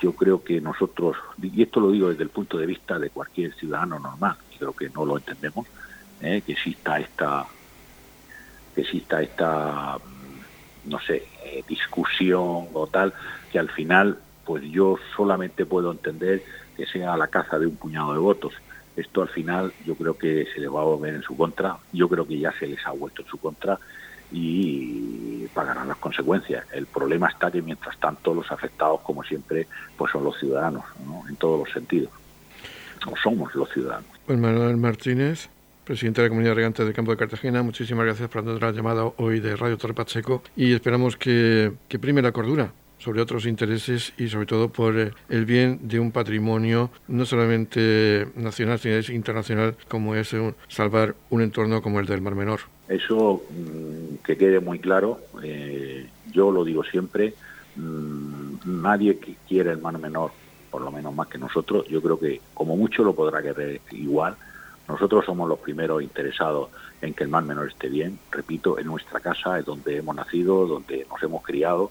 yo 0.00 0.12
creo 0.12 0.42
que 0.42 0.60
nosotros, 0.60 1.16
y 1.42 1.62
esto 1.62 1.80
lo 1.80 1.90
digo 1.90 2.08
desde 2.08 2.22
el 2.22 2.30
punto 2.30 2.58
de 2.58 2.66
vista 2.66 2.98
de 2.98 3.10
cualquier 3.10 3.54
ciudadano 3.54 3.98
normal, 3.98 4.36
creo 4.58 4.72
que 4.72 4.90
no 4.90 5.04
lo 5.04 5.16
entendemos, 5.16 5.66
¿eh? 6.20 6.42
que 6.44 6.52
exista 6.52 6.98
esta, 6.98 7.46
que 8.74 8.82
exista 8.82 9.22
esta, 9.22 9.98
mm, 9.98 10.90
no 10.90 11.00
sé, 11.00 11.26
eh, 11.44 11.62
discusión 11.68 12.68
o 12.72 12.88
tal, 12.90 13.12
que 13.50 13.58
al 13.58 13.70
final, 13.70 14.18
pues 14.44 14.64
yo 14.64 14.98
solamente 15.16 15.66
puedo 15.66 15.92
entender 15.92 16.42
que 16.76 16.86
sea 16.86 17.16
la 17.16 17.28
caza 17.28 17.58
de 17.58 17.66
un 17.66 17.76
puñado 17.76 18.12
de 18.12 18.18
votos. 18.18 18.54
Esto 18.96 19.22
al 19.22 19.28
final 19.28 19.72
yo 19.86 19.94
creo 19.94 20.18
que 20.18 20.46
se 20.52 20.60
les 20.60 20.70
va 20.70 20.80
a 20.80 20.84
volver 20.84 21.14
en 21.14 21.22
su 21.22 21.36
contra, 21.36 21.76
yo 21.92 22.08
creo 22.08 22.26
que 22.26 22.38
ya 22.38 22.52
se 22.52 22.66
les 22.66 22.84
ha 22.86 22.90
vuelto 22.90 23.22
en 23.22 23.28
su 23.28 23.38
contra 23.38 23.78
y 24.30 25.46
pagarán 25.54 25.88
las 25.88 25.96
consecuencias. 25.96 26.64
El 26.72 26.86
problema 26.86 27.28
está 27.28 27.50
que 27.50 27.62
mientras 27.62 27.98
tanto 27.98 28.34
los 28.34 28.50
afectados, 28.50 29.00
como 29.00 29.22
siempre, 29.24 29.66
pues 29.96 30.12
son 30.12 30.24
los 30.24 30.38
ciudadanos, 30.38 30.84
en 31.28 31.36
todos 31.36 31.60
los 31.60 31.72
sentidos. 31.72 32.10
O 33.06 33.16
somos 33.16 33.54
los 33.54 33.70
ciudadanos. 33.70 34.08
Pues 34.26 34.38
Manuel 34.38 34.76
Martínez, 34.76 35.48
presidente 35.84 36.20
de 36.20 36.26
la 36.26 36.30
Comunidad 36.30 36.54
Regante 36.54 36.84
del 36.84 36.92
Campo 36.92 37.12
de 37.12 37.16
Cartagena, 37.16 37.62
muchísimas 37.62 38.04
gracias 38.04 38.28
por 38.28 38.42
atender 38.42 38.62
la 38.62 38.72
llamada 38.72 39.04
hoy 39.16 39.40
de 39.40 39.56
Radio 39.56 39.78
Torre 39.78 39.94
Pacheco 39.94 40.42
y 40.56 40.74
esperamos 40.74 41.16
que, 41.16 41.72
que 41.88 41.98
prime 41.98 42.22
la 42.22 42.32
cordura 42.32 42.72
sobre 42.98 43.22
otros 43.22 43.46
intereses 43.46 44.12
y 44.18 44.28
sobre 44.28 44.46
todo 44.46 44.70
por 44.70 44.98
eh, 44.98 45.12
el 45.28 45.44
bien 45.44 45.78
de 45.82 46.00
un 46.00 46.10
patrimonio 46.12 46.90
no 47.06 47.24
solamente 47.24 48.26
nacional 48.34 48.78
sino 48.78 48.98
internacional 49.14 49.76
como 49.88 50.14
es 50.16 50.34
salvar 50.68 51.14
un 51.30 51.42
entorno 51.42 51.80
como 51.80 52.00
el 52.00 52.06
del 52.06 52.20
Mar 52.20 52.34
Menor. 52.34 52.60
Eso 52.88 53.42
mm, 53.50 54.16
que 54.24 54.36
quede 54.36 54.60
muy 54.60 54.78
claro, 54.78 55.20
eh, 55.42 56.08
yo 56.32 56.50
lo 56.50 56.64
digo 56.64 56.84
siempre, 56.84 57.34
mm, 57.76 58.82
nadie 58.82 59.18
que 59.18 59.36
quiera 59.46 59.72
el 59.72 59.78
Mar 59.78 59.98
Menor 59.98 60.30
por 60.70 60.82
lo 60.82 60.90
menos 60.90 61.14
más 61.14 61.28
que 61.28 61.38
nosotros, 61.38 61.86
yo 61.88 62.02
creo 62.02 62.18
que 62.18 62.40
como 62.54 62.76
mucho 62.76 63.02
lo 63.02 63.14
podrá 63.14 63.42
querer 63.42 63.80
igual. 63.92 64.36
Nosotros 64.88 65.24
somos 65.26 65.48
los 65.48 65.58
primeros 65.58 66.02
interesados 66.02 66.70
en 67.02 67.12
que 67.14 67.24
el 67.24 67.30
mar 67.30 67.44
menor 67.44 67.68
esté 67.68 67.88
bien, 67.88 68.18
repito, 68.30 68.78
en 68.78 68.86
nuestra 68.86 69.20
casa 69.20 69.58
es 69.58 69.64
donde 69.64 69.98
hemos 69.98 70.16
nacido, 70.16 70.66
donde 70.66 71.06
nos 71.10 71.22
hemos 71.22 71.42
criado 71.42 71.90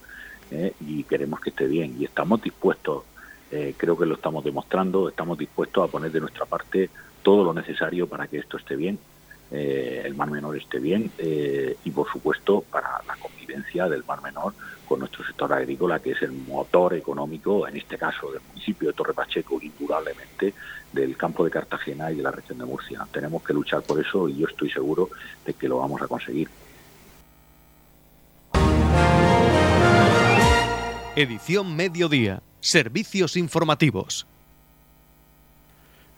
¿eh? 0.50 0.74
y 0.82 1.04
queremos 1.04 1.39
que 1.39 1.51
esté 1.51 1.68
bien. 1.68 1.96
Y 2.00 2.06
estamos 2.06 2.42
dispuestos, 2.42 3.04
eh, 3.51 3.75
creo 3.77 3.98
que 3.98 4.06
lo 4.06 4.16
estamos 4.16 4.44
demostrando, 4.44 5.10
estamos 5.10 5.38
dispuestos 5.38 5.88
a 5.88 5.92
poner 5.92 6.12
de 6.12 6.22
nuestra 6.22 6.46
parte 6.46 6.89
todo 7.22 7.44
lo 7.44 7.54
necesario 7.54 8.08
para 8.08 8.27
que 8.27 8.39
esto 8.39 8.58
esté 8.58 8.75
bien, 8.75 8.98
eh, 9.51 10.01
el 10.06 10.16
Mar 10.16 10.30
Menor 10.30 10.58
esté 10.58 10.80
bien 10.80 11.12
y, 11.18 11.92
por 11.92 12.10
supuesto, 12.12 12.63
para 12.70 13.01
la 13.08 13.16
convivencia 13.16 13.88
del 13.88 14.04
Mar 14.04 14.22
Menor 14.22 14.54
con 14.88 15.00
nuestro 15.00 15.25
sector 15.25 15.51
agrícola, 15.51 16.00
que 16.00 16.12
es 16.12 16.22
el 16.22 16.32
motor 16.32 16.94
económico, 16.94 17.68
en 17.68 17.77
este 17.77 17.98
caso 17.98 18.32
del 18.32 18.42
municipio 18.48 18.88
de 18.88 18.94
Torre 18.94 19.13
Pacheco, 19.13 19.60
indudablemente 19.62 20.54
del 20.94 21.18
campo 21.18 21.44
de 21.44 21.51
Cartagena 21.51 22.12
y 22.12 22.16
de 22.16 22.24
la 22.24 22.32
región 22.32 22.58
de 22.58 22.66
Murcia. 22.66 23.06
Tenemos 23.12 23.44
que 23.44 23.54
luchar 23.54 23.82
por 23.84 24.00
eso 24.00 24.30
y 24.30 24.38
yo 24.38 24.48
estoy 24.48 24.70
seguro 24.72 25.10
de 25.46 25.54
que 25.54 25.68
lo 25.68 25.80
vamos 25.80 26.01
a 26.01 26.08
conseguir. 26.08 26.50
Edición 31.16 31.75
Mediodía. 31.75 32.42
Servicios 32.60 33.38
informativos. 33.38 34.27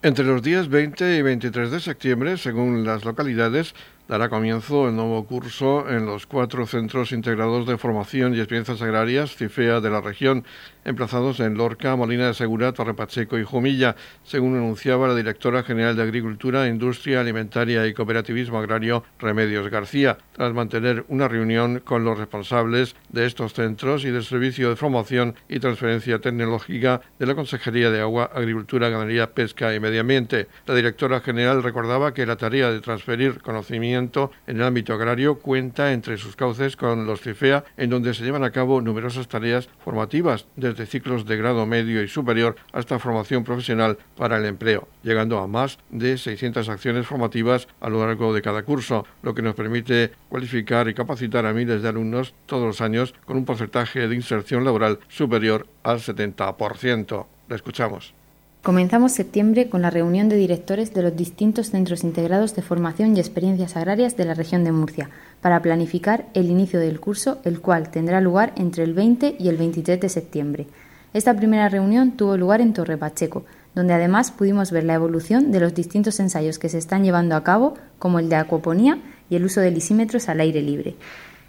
Entre 0.01 0.23
los 0.23 0.41
días 0.41 0.69
20 0.69 1.17
y 1.17 1.21
23 1.21 1.71
de 1.71 1.81
septiembre, 1.81 2.37
según 2.37 2.85
las 2.85 3.03
localidades, 3.03 3.75
dará 4.09 4.27
comienzo 4.27 4.89
el 4.89 4.95
nuevo 4.95 5.23
curso 5.27 5.87
en 5.87 6.07
los 6.07 6.25
cuatro 6.25 6.65
centros 6.65 7.11
integrados 7.11 7.67
de 7.67 7.77
formación 7.77 8.33
y 8.33 8.39
experiencias 8.39 8.81
agrarias 8.81 9.35
CIFEA 9.35 9.81
de 9.81 9.91
la 9.91 10.01
región, 10.01 10.45
emplazados 10.83 11.39
en 11.39 11.53
Lorca, 11.53 11.95
Molina 11.95 12.25
de 12.25 12.33
Segura, 12.33 12.73
Torre 12.73 12.95
Pacheco 12.95 13.37
y 13.37 13.43
Jumilla, 13.43 13.95
según 14.23 14.55
anunciaba 14.57 15.07
la 15.07 15.13
directora 15.13 15.61
general 15.61 15.95
de 15.95 16.01
Agricultura, 16.01 16.67
Industria 16.67 17.21
Alimentaria 17.21 17.85
y 17.85 17.93
Cooperativismo 17.93 18.57
Agrario, 18.57 19.03
Remedios 19.19 19.69
García, 19.69 20.17
tras 20.31 20.55
mantener 20.55 21.05
una 21.07 21.27
reunión 21.27 21.79
con 21.79 22.03
los 22.03 22.17
responsables 22.17 22.95
de 23.09 23.27
estos 23.27 23.53
centros 23.53 24.05
y 24.05 24.09
del 24.09 24.23
Servicio 24.23 24.71
de 24.71 24.75
Formación 24.75 25.35
y 25.47 25.59
Transferencia 25.59 26.17
Tecnológica 26.17 27.01
de 27.19 27.27
la 27.27 27.35
Consejería 27.35 27.91
de 27.91 28.01
Agua, 28.01 28.31
Agricultura, 28.33 28.89
Ganadería, 28.89 29.35
Pesca 29.35 29.75
y 29.75 29.79
Medio 29.79 30.01
Ambiente. 30.01 30.47
La 30.65 30.73
directora 30.73 31.19
general 31.19 31.61
recordaba 31.61 32.15
que 32.15 32.25
la 32.25 32.37
tarea 32.37 32.71
de 32.71 32.81
transferir 32.81 33.41
conocimiento 33.41 33.98
en 33.99 34.57
el 34.57 34.63
ámbito 34.63 34.93
agrario 34.93 35.39
cuenta 35.39 35.91
entre 35.91 36.17
sus 36.17 36.35
cauces 36.35 36.75
con 36.75 37.05
los 37.05 37.21
CIFEA, 37.21 37.65
en 37.77 37.89
donde 37.89 38.13
se 38.13 38.23
llevan 38.23 38.43
a 38.43 38.51
cabo 38.51 38.81
numerosas 38.81 39.27
tareas 39.27 39.69
formativas, 39.83 40.47
desde 40.55 40.85
ciclos 40.85 41.25
de 41.25 41.37
grado 41.37 41.65
medio 41.65 42.01
y 42.01 42.07
superior 42.07 42.55
hasta 42.71 42.99
formación 42.99 43.43
profesional 43.43 43.97
para 44.15 44.37
el 44.37 44.45
empleo, 44.45 44.87
llegando 45.03 45.39
a 45.39 45.47
más 45.47 45.79
de 45.89 46.17
600 46.17 46.69
acciones 46.69 47.05
formativas 47.05 47.67
a 47.81 47.89
lo 47.89 48.05
largo 48.05 48.33
de 48.33 48.41
cada 48.41 48.63
curso, 48.63 49.05
lo 49.21 49.33
que 49.33 49.41
nos 49.41 49.55
permite 49.55 50.11
cualificar 50.29 50.87
y 50.87 50.93
capacitar 50.93 51.45
a 51.45 51.53
miles 51.53 51.81
de 51.81 51.89
alumnos 51.89 52.33
todos 52.45 52.65
los 52.65 52.81
años 52.81 53.13
con 53.25 53.37
un 53.37 53.45
porcentaje 53.45 54.07
de 54.07 54.15
inserción 54.15 54.63
laboral 54.63 54.99
superior 55.07 55.67
al 55.83 55.99
70%. 55.99 57.25
Le 57.49 57.55
escuchamos. 57.55 58.18
Comenzamos 58.61 59.13
septiembre 59.13 59.69
con 59.69 59.81
la 59.81 59.89
reunión 59.89 60.27
de 60.27 60.35
directores 60.35 60.93
de 60.93 61.01
los 61.01 61.15
distintos 61.15 61.69
centros 61.69 62.03
integrados 62.03 62.55
de 62.55 62.61
formación 62.61 63.15
y 63.15 63.21
experiencias 63.21 63.77
agrarias 63.77 64.17
de 64.17 64.25
la 64.25 64.33
región 64.33 64.65
de 64.65 64.73
Murcia 64.73 65.09
para 65.39 65.61
planificar 65.61 66.25
el 66.33 66.49
inicio 66.49 66.81
del 66.81 66.99
curso, 66.99 67.39
el 67.45 67.61
cual 67.61 67.89
tendrá 67.89 68.19
lugar 68.19 68.51
entre 68.57 68.83
el 68.83 68.93
20 68.93 69.37
y 69.39 69.47
el 69.47 69.55
23 69.55 70.01
de 70.01 70.09
septiembre. 70.09 70.67
Esta 71.13 71.33
primera 71.37 71.69
reunión 71.69 72.17
tuvo 72.17 72.35
lugar 72.35 72.59
en 72.59 72.73
Torre 72.73 72.97
Pacheco, 72.97 73.45
donde 73.75 73.93
además 73.93 74.31
pudimos 74.31 74.71
ver 74.71 74.83
la 74.83 74.95
evolución 74.95 75.53
de 75.53 75.61
los 75.61 75.73
distintos 75.73 76.19
ensayos 76.19 76.59
que 76.59 76.67
se 76.67 76.79
están 76.79 77.05
llevando 77.05 77.37
a 77.37 77.45
cabo, 77.45 77.75
como 77.97 78.19
el 78.19 78.27
de 78.27 78.35
acuaponía 78.35 78.99
y 79.29 79.37
el 79.37 79.45
uso 79.45 79.61
de 79.61 79.71
lisímetros 79.71 80.27
al 80.27 80.41
aire 80.41 80.61
libre. 80.61 80.95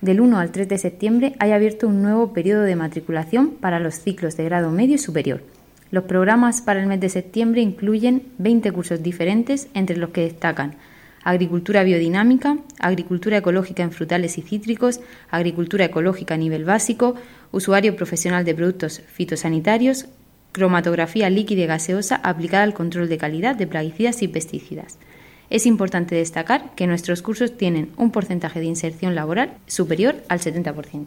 Del 0.00 0.21
1 0.21 0.38
al 0.38 0.52
3 0.52 0.69
de 0.69 0.79
septiembre 0.79 1.35
hay 1.40 1.50
abierto 1.50 1.88
un 1.88 2.02
nuevo 2.02 2.33
periodo 2.33 2.62
de 2.62 2.76
matriculación 2.76 3.50
para 3.50 3.81
los 3.81 3.97
ciclos 3.97 4.37
de 4.37 4.45
grado 4.45 4.71
medio 4.71 4.95
y 4.95 4.99
superior. 4.99 5.43
Los 5.91 6.05
programas 6.05 6.61
para 6.61 6.81
el 6.81 6.87
mes 6.87 7.01
de 7.01 7.09
septiembre 7.09 7.61
incluyen 7.63 8.33
20 8.39 8.71
cursos 8.73 9.03
diferentes, 9.03 9.69
entre 9.75 9.97
los 9.97 10.11
que 10.11 10.23
destacan 10.23 10.77
agricultura 11.23 11.83
biodinámica, 11.83 12.59
agricultura 12.79 13.39
ecológica 13.39 13.83
en 13.83 13.93
frutales 13.93 14.39
y 14.39 14.43
cítricos, 14.43 15.01
agricultura 15.31 15.85
ecológica 15.85 16.35
a 16.35 16.39
nivel 16.39 16.65
básico, 16.65 17.15
usuario 17.53 17.97
profesional 17.97 18.45
de 18.45 18.55
productos 18.55 19.03
fitosanitarios, 19.07 20.07
cromatografía 20.53 21.31
líquida 21.31 21.63
y 21.63 21.67
gaseosa 21.67 22.17
aplicada 22.17 22.65
al 22.65 22.75
control 22.75 23.09
de 23.09 23.19
calidad 23.19 23.55
de 23.55 23.67
plaguicidas 23.67 24.23
y 24.23 24.29
pesticidas. 24.29 24.99
Es 25.51 25.67
importante 25.67 26.15
destacar 26.15 26.75
que 26.75 26.87
nuestros 26.87 27.23
cursos 27.23 27.57
tienen 27.57 27.91
un 27.97 28.13
porcentaje 28.13 28.61
de 28.61 28.67
inserción 28.67 29.15
laboral 29.15 29.59
superior 29.67 30.17
al 30.29 30.41
70%. 30.41 31.07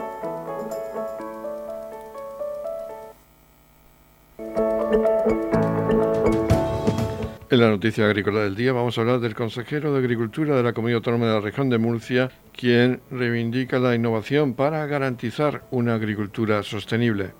En 7.49 7.59
la 7.59 7.69
noticia 7.69 8.05
agrícola 8.05 8.41
del 8.43 8.55
día 8.55 8.71
vamos 8.73 8.97
a 8.97 9.01
hablar 9.01 9.19
del 9.19 9.35
consejero 9.35 9.93
de 9.93 9.99
Agricultura 9.99 10.55
de 10.55 10.63
la 10.63 10.73
Comunidad 10.73 10.97
Autónoma 10.97 11.27
de 11.27 11.33
la 11.33 11.39
Región 11.41 11.69
de 11.69 11.77
Murcia, 11.77 12.31
quien 12.53 13.01
reivindica 13.11 13.79
la 13.79 13.93
innovación 13.93 14.53
para 14.53 14.85
garantizar 14.85 15.63
una 15.71 15.95
agricultura 15.95 16.63
sostenible. 16.63 17.31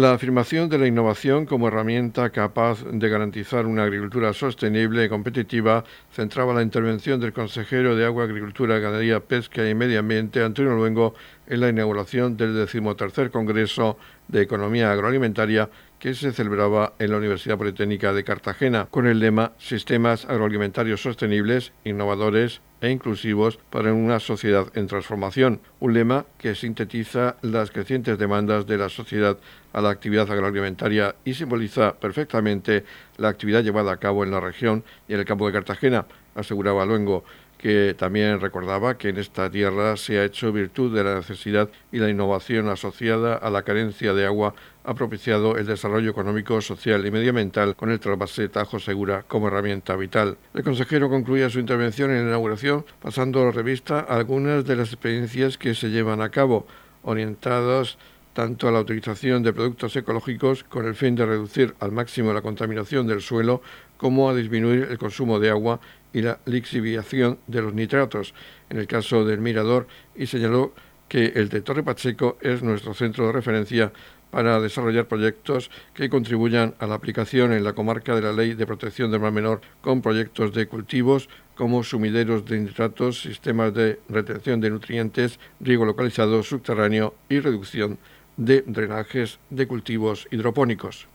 La 0.00 0.14
afirmación 0.14 0.70
de 0.70 0.78
la 0.78 0.86
innovación 0.86 1.44
como 1.44 1.68
herramienta 1.68 2.30
capaz 2.30 2.82
de 2.90 3.06
garantizar 3.10 3.66
una 3.66 3.82
agricultura 3.82 4.32
sostenible 4.32 5.04
y 5.04 5.10
competitiva 5.10 5.84
centraba 6.10 6.54
la 6.54 6.62
intervención 6.62 7.20
del 7.20 7.34
consejero 7.34 7.94
de 7.94 8.06
Agua, 8.06 8.24
Agricultura, 8.24 8.78
Ganadería, 8.78 9.20
Pesca 9.20 9.68
y 9.68 9.74
Medio 9.74 10.00
Ambiente, 10.00 10.42
Antonio 10.42 10.74
Luengo, 10.74 11.14
en 11.46 11.60
la 11.60 11.68
inauguración 11.68 12.38
del 12.38 12.54
decimotercer 12.54 13.30
Congreso 13.30 13.98
de 14.28 14.40
Economía 14.40 14.90
Agroalimentaria 14.90 15.68
que 16.00 16.14
se 16.14 16.32
celebraba 16.32 16.94
en 16.98 17.10
la 17.10 17.18
Universidad 17.18 17.58
Politécnica 17.58 18.12
de 18.12 18.24
Cartagena 18.24 18.88
con 18.90 19.06
el 19.06 19.20
lema 19.20 19.52
Sistemas 19.58 20.24
agroalimentarios 20.24 21.02
sostenibles, 21.02 21.72
innovadores 21.84 22.62
e 22.80 22.90
inclusivos 22.90 23.58
para 23.68 23.92
una 23.92 24.18
sociedad 24.18 24.66
en 24.74 24.86
transformación, 24.86 25.60
un 25.78 25.92
lema 25.92 26.24
que 26.38 26.54
sintetiza 26.54 27.36
las 27.42 27.70
crecientes 27.70 28.18
demandas 28.18 28.66
de 28.66 28.78
la 28.78 28.88
sociedad 28.88 29.38
a 29.74 29.82
la 29.82 29.90
actividad 29.90 30.30
agroalimentaria 30.30 31.14
y 31.24 31.34
simboliza 31.34 31.94
perfectamente 31.94 32.84
la 33.18 33.28
actividad 33.28 33.62
llevada 33.62 33.92
a 33.92 33.98
cabo 33.98 34.24
en 34.24 34.30
la 34.30 34.40
región 34.40 34.82
y 35.06 35.12
en 35.12 35.20
el 35.20 35.26
campo 35.26 35.46
de 35.46 35.52
Cartagena, 35.52 36.06
aseguraba 36.34 36.86
Luengo 36.86 37.24
que 37.60 37.94
también 37.94 38.40
recordaba 38.40 38.96
que 38.96 39.10
en 39.10 39.18
esta 39.18 39.50
tierra 39.50 39.98
se 39.98 40.18
ha 40.18 40.24
hecho 40.24 40.50
virtud 40.50 40.96
de 40.96 41.04
la 41.04 41.16
necesidad 41.16 41.68
y 41.92 41.98
la 41.98 42.08
innovación 42.08 42.70
asociada 42.70 43.34
a 43.34 43.50
la 43.50 43.64
carencia 43.64 44.14
de 44.14 44.24
agua 44.24 44.54
ha 44.82 44.94
propiciado 44.94 45.58
el 45.58 45.66
desarrollo 45.66 46.10
económico, 46.10 46.62
social 46.62 47.04
y 47.04 47.10
medioambiental 47.10 47.76
con 47.76 47.90
el 47.90 48.00
trasvase 48.00 48.48
Tajo 48.48 48.80
Segura 48.80 49.24
como 49.28 49.48
herramienta 49.48 49.94
vital. 49.94 50.38
El 50.54 50.64
consejero 50.64 51.10
concluía 51.10 51.50
su 51.50 51.58
intervención 51.58 52.10
en 52.10 52.22
la 52.22 52.28
inauguración 52.30 52.86
pasando 53.02 53.42
a 53.42 53.44
la 53.44 53.50
revista 53.50 54.00
algunas 54.00 54.64
de 54.64 54.76
las 54.76 54.88
experiencias 54.94 55.58
que 55.58 55.74
se 55.74 55.90
llevan 55.90 56.22
a 56.22 56.30
cabo, 56.30 56.66
orientadas 57.02 57.98
tanto 58.32 58.68
a 58.68 58.72
la 58.72 58.80
utilización 58.80 59.42
de 59.42 59.52
productos 59.52 59.94
ecológicos 59.96 60.64
con 60.64 60.86
el 60.86 60.94
fin 60.94 61.14
de 61.14 61.26
reducir 61.26 61.74
al 61.78 61.92
máximo 61.92 62.32
la 62.32 62.40
contaminación 62.40 63.06
del 63.06 63.20
suelo 63.20 63.60
como 63.98 64.30
a 64.30 64.34
disminuir 64.34 64.88
el 64.90 64.96
consumo 64.96 65.38
de 65.38 65.50
agua 65.50 65.78
y 66.12 66.22
la 66.22 66.40
lixiviación 66.46 67.38
de 67.46 67.62
los 67.62 67.74
nitratos, 67.74 68.34
en 68.68 68.78
el 68.78 68.86
caso 68.86 69.24
del 69.24 69.40
Mirador, 69.40 69.86
y 70.14 70.26
señaló 70.26 70.72
que 71.08 71.32
el 71.34 71.48
de 71.48 71.60
Torre 71.60 71.82
Pacheco 71.82 72.38
es 72.40 72.62
nuestro 72.62 72.94
centro 72.94 73.26
de 73.26 73.32
referencia 73.32 73.92
para 74.30 74.60
desarrollar 74.60 75.08
proyectos 75.08 75.70
que 75.92 76.08
contribuyan 76.08 76.74
a 76.78 76.86
la 76.86 76.94
aplicación 76.94 77.52
en 77.52 77.64
la 77.64 77.72
comarca 77.72 78.14
de 78.14 78.22
la 78.22 78.32
Ley 78.32 78.54
de 78.54 78.66
Protección 78.66 79.10
del 79.10 79.20
Mar 79.20 79.32
Menor 79.32 79.60
con 79.80 80.02
proyectos 80.02 80.54
de 80.54 80.66
cultivos 80.66 81.28
como 81.56 81.82
sumideros 81.82 82.46
de 82.46 82.60
nitratos, 82.60 83.22
sistemas 83.22 83.74
de 83.74 83.98
retención 84.08 84.60
de 84.60 84.70
nutrientes, 84.70 85.38
riego 85.58 85.84
localizado 85.84 86.42
subterráneo 86.42 87.14
y 87.28 87.40
reducción 87.40 87.98
de 88.36 88.62
drenajes 88.66 89.38
de 89.50 89.66
cultivos 89.66 90.26
hidropónicos. 90.30 91.08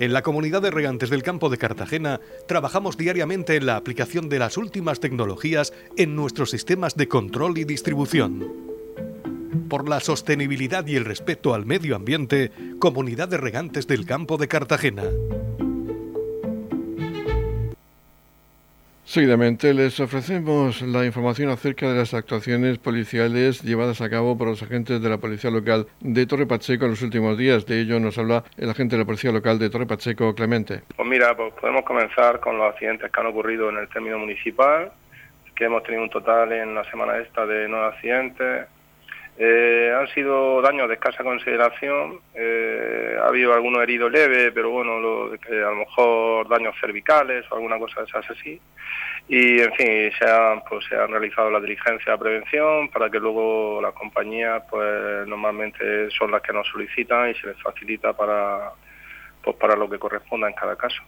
En 0.00 0.12
la 0.12 0.22
comunidad 0.22 0.62
de 0.62 0.70
regantes 0.70 1.10
del 1.10 1.24
campo 1.24 1.48
de 1.48 1.58
Cartagena 1.58 2.20
trabajamos 2.46 2.96
diariamente 2.96 3.56
en 3.56 3.66
la 3.66 3.74
aplicación 3.74 4.28
de 4.28 4.38
las 4.38 4.56
últimas 4.56 5.00
tecnologías 5.00 5.72
en 5.96 6.14
nuestros 6.14 6.50
sistemas 6.50 6.96
de 6.96 7.08
control 7.08 7.58
y 7.58 7.64
distribución. 7.64 8.46
Por 9.68 9.88
la 9.88 9.98
sostenibilidad 9.98 10.86
y 10.86 10.94
el 10.94 11.04
respeto 11.04 11.52
al 11.52 11.66
medio 11.66 11.96
ambiente, 11.96 12.52
Comunidad 12.78 13.28
de 13.28 13.38
Regantes 13.38 13.88
del 13.88 14.06
Campo 14.06 14.36
de 14.36 14.46
Cartagena. 14.46 15.02
Seguidamente 19.08 19.72
les 19.72 19.98
ofrecemos 20.00 20.82
la 20.82 21.06
información 21.06 21.48
acerca 21.48 21.88
de 21.88 21.96
las 21.96 22.12
actuaciones 22.12 22.76
policiales 22.76 23.62
llevadas 23.62 24.02
a 24.02 24.10
cabo 24.10 24.36
por 24.36 24.48
los 24.48 24.62
agentes 24.62 25.00
de 25.00 25.08
la 25.08 25.16
Policía 25.16 25.50
Local 25.50 25.86
de 26.00 26.26
Torre 26.26 26.44
Pacheco 26.44 26.84
en 26.84 26.90
los 26.90 27.00
últimos 27.00 27.38
días. 27.38 27.64
De 27.64 27.80
ello 27.80 27.98
nos 28.00 28.18
habla 28.18 28.44
el 28.58 28.68
agente 28.68 28.96
de 28.96 29.00
la 29.00 29.06
Policía 29.06 29.32
Local 29.32 29.58
de 29.58 29.70
Torre 29.70 29.86
Pacheco, 29.86 30.34
Clemente. 30.34 30.82
Pues 30.94 31.08
mira, 31.08 31.34
pues 31.34 31.54
podemos 31.54 31.86
comenzar 31.86 32.38
con 32.40 32.58
los 32.58 32.70
accidentes 32.70 33.10
que 33.10 33.18
han 33.18 33.28
ocurrido 33.28 33.70
en 33.70 33.78
el 33.78 33.88
término 33.88 34.18
municipal, 34.18 34.92
que 35.56 35.64
hemos 35.64 35.82
tenido 35.84 36.02
un 36.02 36.10
total 36.10 36.52
en 36.52 36.74
la 36.74 36.84
semana 36.90 37.16
esta 37.16 37.46
de 37.46 37.66
nueve 37.66 37.86
accidentes. 37.86 38.66
Eh, 39.40 39.94
han 39.96 40.08
sido 40.08 40.60
daños 40.60 40.88
de 40.88 40.94
escasa 40.94 41.22
consideración, 41.22 42.18
eh, 42.34 43.16
ha 43.22 43.28
habido 43.28 43.54
algunos 43.54 43.80
heridos 43.84 44.10
leves, 44.10 44.50
pero 44.52 44.70
bueno, 44.70 44.98
lo, 44.98 45.26
a 45.26 45.70
lo 45.70 45.76
mejor 45.76 46.48
daños 46.48 46.74
cervicales 46.80 47.44
o 47.48 47.54
alguna 47.54 47.78
cosa 47.78 48.00
de 48.00 48.06
esas 48.08 48.28
así. 48.30 48.60
Y 49.28 49.60
en 49.60 49.72
fin 49.74 50.10
se 50.18 50.28
han 50.28 50.62
pues 50.68 50.86
se 50.86 50.96
han 50.96 51.10
realizado 51.10 51.50
la 51.50 51.60
diligencia 51.60 52.12
de 52.12 52.18
prevención 52.18 52.88
para 52.88 53.08
que 53.10 53.20
luego 53.20 53.80
las 53.80 53.92
compañías 53.92 54.64
pues 54.68 55.28
normalmente 55.28 56.10
son 56.10 56.32
las 56.32 56.42
que 56.42 56.52
nos 56.52 56.66
solicitan 56.66 57.30
y 57.30 57.34
se 57.34 57.46
les 57.46 57.62
facilita 57.62 58.14
para 58.14 58.72
pues 59.44 59.54
para 59.56 59.76
lo 59.76 59.88
que 59.88 59.98
corresponda 59.98 60.48
en 60.48 60.54
cada 60.54 60.76
caso 60.76 61.02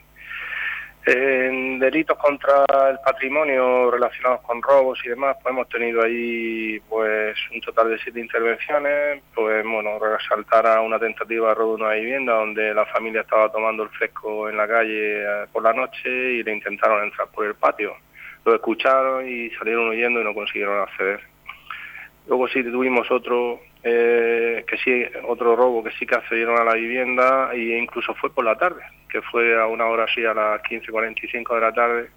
en 1.07 1.79
delitos 1.79 2.19
contra 2.19 2.65
el 2.91 2.99
patrimonio 3.05 3.91
relacionados 3.91 4.41
con 4.43 4.61
robos 4.63 4.99
y 5.05 5.09
demás, 5.09 5.37
pues 5.43 5.53
hemos 5.53 5.69
tenido 5.69 6.03
ahí 6.03 6.79
pues 6.89 7.37
un 7.53 7.61
total 7.61 7.91
de 7.91 7.99
siete 7.99 8.21
intervenciones, 8.21 9.23
pues 9.35 9.65
bueno, 9.65 9.99
resaltar 9.99 10.67
a 10.67 10.81
una 10.81 10.99
tentativa 10.99 11.49
de 11.49 11.55
robo 11.55 11.77
de 11.77 11.85
una 11.85 11.95
vivienda 11.95 12.35
donde 12.35 12.75
la 12.75 12.87
familia 12.87 13.23
estaba 13.23 13.51
tomando 13.51 13.85
el 13.85 13.89
fresco 13.91 14.49
en 14.49 14.57
la 14.57 14.69
calle 14.69 15.23
eh, 15.23 15.47
por 15.53 15.63
la 15.63 15.73
noche 15.73 16.09
y 16.09 16.43
le 16.43 16.53
intentaron 16.53 17.05
entrar 17.05 17.29
por 17.29 17.47
el 17.47 17.55
patio 17.55 17.97
lo 18.45 18.55
escucharon 18.55 19.29
y 19.29 19.51
salieron 19.51 19.89
huyendo 19.89 20.21
y 20.21 20.25
no 20.25 20.35
consiguieron 20.35 20.81
acceder. 20.81 21.21
Luego 22.27 22.49
sí 22.49 22.63
tuvimos 22.63 23.11
otro 23.11 23.61
eh, 23.83 24.65
que 24.67 24.77
sí 24.79 25.05
otro 25.27 25.57
robo 25.57 25.83
que 25.83 25.91
sí 25.93 26.07
que 26.07 26.15
accedieron 26.15 26.59
a 26.59 26.65
la 26.65 26.75
vivienda 26.75 27.51
e 27.53 27.79
incluso 27.79 28.15
fue 28.15 28.33
por 28.33 28.45
la 28.45 28.57
tarde, 28.57 28.83
que 29.11 29.23
fue 29.23 29.61
a 29.61 29.67
una 29.67 29.87
hora 29.87 30.05
así 30.05 30.25
a 30.25 30.35
las 30.35 30.63
15:45 30.63 31.55
de 31.55 31.61
la 31.61 31.73
tarde, 31.73 32.11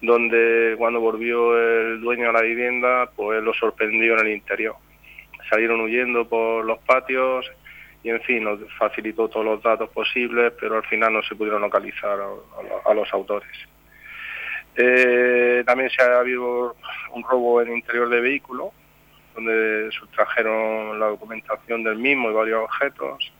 donde 0.00 0.74
cuando 0.78 1.00
volvió 1.00 1.58
el 1.58 2.00
dueño 2.00 2.30
a 2.30 2.32
la 2.32 2.42
vivienda, 2.42 3.10
pues 3.14 3.42
lo 3.42 3.52
sorprendió 3.54 4.18
en 4.18 4.26
el 4.26 4.32
interior. 4.34 4.76
Salieron 5.48 5.80
huyendo 5.80 6.28
por 6.28 6.64
los 6.64 6.78
patios 6.80 7.50
y 8.02 8.10
en 8.10 8.20
fin 8.22 8.44
nos 8.44 8.58
facilitó 8.78 9.28
todos 9.28 9.44
los 9.44 9.62
datos 9.62 9.88
posibles, 9.90 10.52
pero 10.58 10.76
al 10.76 10.84
final 10.84 11.12
no 11.12 11.22
se 11.22 11.36
pudieron 11.36 11.62
localizar 11.62 12.18
a 12.84 12.94
los 12.94 13.12
autores. 13.12 13.50
Eh, 14.74 15.62
también 15.66 15.90
se 15.90 16.02
ha 16.02 16.18
habido 16.18 16.74
un 17.12 17.22
robo 17.22 17.60
en 17.60 17.68
el 17.68 17.76
interior 17.76 18.08
de 18.08 18.20
vehículo, 18.20 18.72
donde 19.34 19.90
sustrajeron 19.92 20.98
la 20.98 21.06
documentación 21.06 21.84
del 21.84 21.96
mismo 21.96 22.30
y 22.30 22.34
varios 22.34 22.64
objetos. 22.64 23.31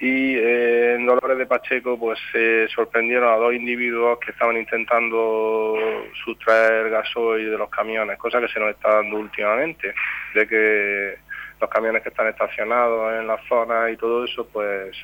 Y 0.00 0.34
eh, 0.34 0.94
en 0.94 1.04
Dolores 1.04 1.36
de 1.36 1.46
Pacheco 1.46 1.98
pues 1.98 2.18
se 2.32 2.68
sorprendieron 2.68 3.30
a 3.32 3.36
dos 3.36 3.52
individuos 3.52 4.18
que 4.18 4.30
estaban 4.30 4.56
intentando 4.56 5.76
sustraer 6.24 6.88
gasoil 6.88 7.50
de 7.50 7.58
los 7.58 7.68
camiones, 7.68 8.18
cosa 8.18 8.40
que 8.40 8.48
se 8.48 8.58
nos 8.58 8.70
está 8.70 8.94
dando 8.94 9.18
últimamente, 9.18 9.92
de 10.34 10.48
que 10.48 11.14
los 11.60 11.68
camiones 11.68 12.02
que 12.02 12.08
están 12.08 12.28
estacionados 12.28 13.12
en 13.20 13.26
la 13.26 13.38
zona 13.46 13.90
y 13.90 13.96
todo 13.98 14.24
eso 14.24 14.48
pues 14.48 14.96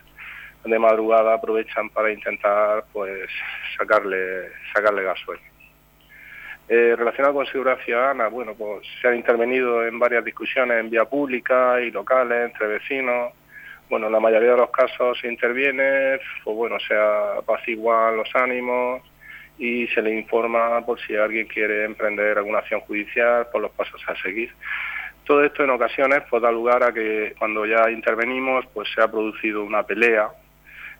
de 0.64 0.79
madrugada 0.79 1.35
aprovechan 1.35 1.90
para 1.90 2.11
intentar 2.11 2.85
pues 2.92 3.29
sacarle 3.77 4.51
sacarle 4.73 5.03
gasoil. 5.03 5.40
Eh, 6.68 6.94
relacionado 6.97 7.35
con 7.35 7.47
seguridad 7.47 7.79
ciudadana, 7.85 8.27
bueno, 8.29 8.55
pues 8.55 8.85
se 9.01 9.07
ha 9.07 9.14
intervenido 9.14 9.87
en 9.87 9.99
varias 10.01 10.25
discusiones 10.25 10.81
en 10.81 10.90
vía 10.90 11.05
pública 11.05 11.81
y 11.81 11.92
locales 11.92 12.51
entre 12.51 12.66
vecinos. 12.66 13.33
Bueno, 13.88 14.07
en 14.07 14.12
la 14.12 14.20
mayoría 14.20 14.51
de 14.51 14.57
los 14.57 14.70
casos 14.70 15.18
se 15.20 15.29
interviene, 15.29 16.18
pues 16.42 16.57
bueno, 16.57 16.77
se 16.81 16.94
apaciguan 17.38 18.16
los 18.16 18.29
ánimos 18.35 19.03
y 19.59 19.87
se 19.88 20.03
le 20.03 20.12
informa 20.18 20.85
por 20.85 21.01
si 21.01 21.14
alguien 21.14 21.46
quiere 21.46 21.85
emprender 21.85 22.37
alguna 22.37 22.59
acción 22.59 22.81
judicial, 22.81 23.46
por 23.53 23.62
los 23.62 23.70
pasos 23.70 24.03
a 24.09 24.16
seguir. 24.16 24.53
Todo 25.25 25.44
esto 25.44 25.62
en 25.62 25.70
ocasiones 25.70 26.22
pues 26.29 26.42
da 26.42 26.51
lugar 26.51 26.83
a 26.83 26.92
que 26.92 27.35
cuando 27.38 27.64
ya 27.64 27.90
intervenimos 27.90 28.66
pues 28.75 28.88
se 28.92 29.01
ha 29.01 29.11
producido 29.11 29.62
una 29.62 29.85
pelea 29.85 30.31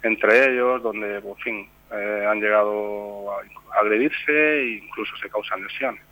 entre 0.03 0.53
ellos, 0.53 0.83
donde 0.83 1.21
por 1.21 1.37
fin 1.39 1.69
eh, 1.93 2.27
han 2.29 2.41
llegado 2.41 3.33
a 3.33 3.81
agredirse 3.81 4.61
e 4.61 4.79
incluso 4.85 5.17
se 5.17 5.29
causan 5.29 5.63
lesiones. 5.63 6.06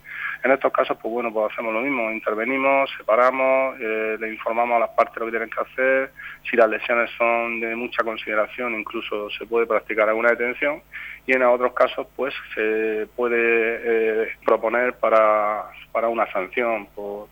En 0.45 0.51
estos 0.51 0.71
casos, 0.71 0.95
pues 1.01 1.11
bueno, 1.11 1.33
pues 1.33 1.51
hacemos 1.51 1.73
lo 1.73 1.81
mismo, 1.81 2.11
intervenimos, 2.11 2.87
separamos, 2.95 3.77
eh, 3.81 4.15
le 4.19 4.31
informamos 4.31 4.75
a 4.75 4.79
las 4.81 4.89
partes 4.91 5.17
lo 5.17 5.25
que 5.25 5.31
tienen 5.31 5.49
que 5.49 5.59
hacer, 5.59 6.11
si 6.47 6.55
las 6.55 6.69
lesiones 6.69 7.09
son 7.17 7.59
de 7.59 7.75
mucha 7.75 8.03
consideración, 8.03 8.75
incluso 8.75 9.27
se 9.31 9.47
puede 9.47 9.65
practicar 9.65 10.07
alguna 10.07 10.29
detención 10.29 10.83
y 11.25 11.33
en 11.33 11.41
otros 11.41 11.73
casos, 11.73 12.05
pues 12.15 12.31
se 12.53 13.07
puede 13.15 13.37
eh, 13.39 14.27
proponer 14.45 14.93
para, 14.93 15.63
para 15.91 16.09
una 16.09 16.31
sanción 16.31 16.85
por 16.93 17.27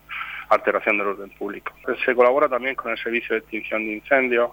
alteración 0.49 0.97
del 0.97 1.09
orden 1.09 1.29
público. 1.29 1.71
Se 2.03 2.15
colabora 2.15 2.49
también 2.49 2.73
con 2.73 2.91
el 2.91 2.97
Servicio 2.97 3.35
de 3.35 3.41
Extinción 3.41 3.85
de 3.85 3.93
Incendios 3.93 4.49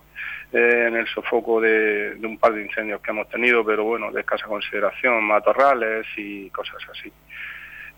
eh, 0.52 0.84
en 0.88 0.96
el 0.96 1.06
sofoco 1.06 1.62
de, 1.62 2.14
un 2.22 2.36
par 2.36 2.52
de 2.52 2.62
incendios 2.62 3.00
que 3.00 3.10
hemos 3.10 3.26
tenido, 3.30 3.64
pero 3.64 3.84
bueno, 3.84 4.12
de 4.12 4.20
escasa 4.20 4.46
consideración, 4.46 5.24
matorrales 5.24 6.06
y 6.18 6.50
cosas 6.50 6.82
así. 6.90 7.10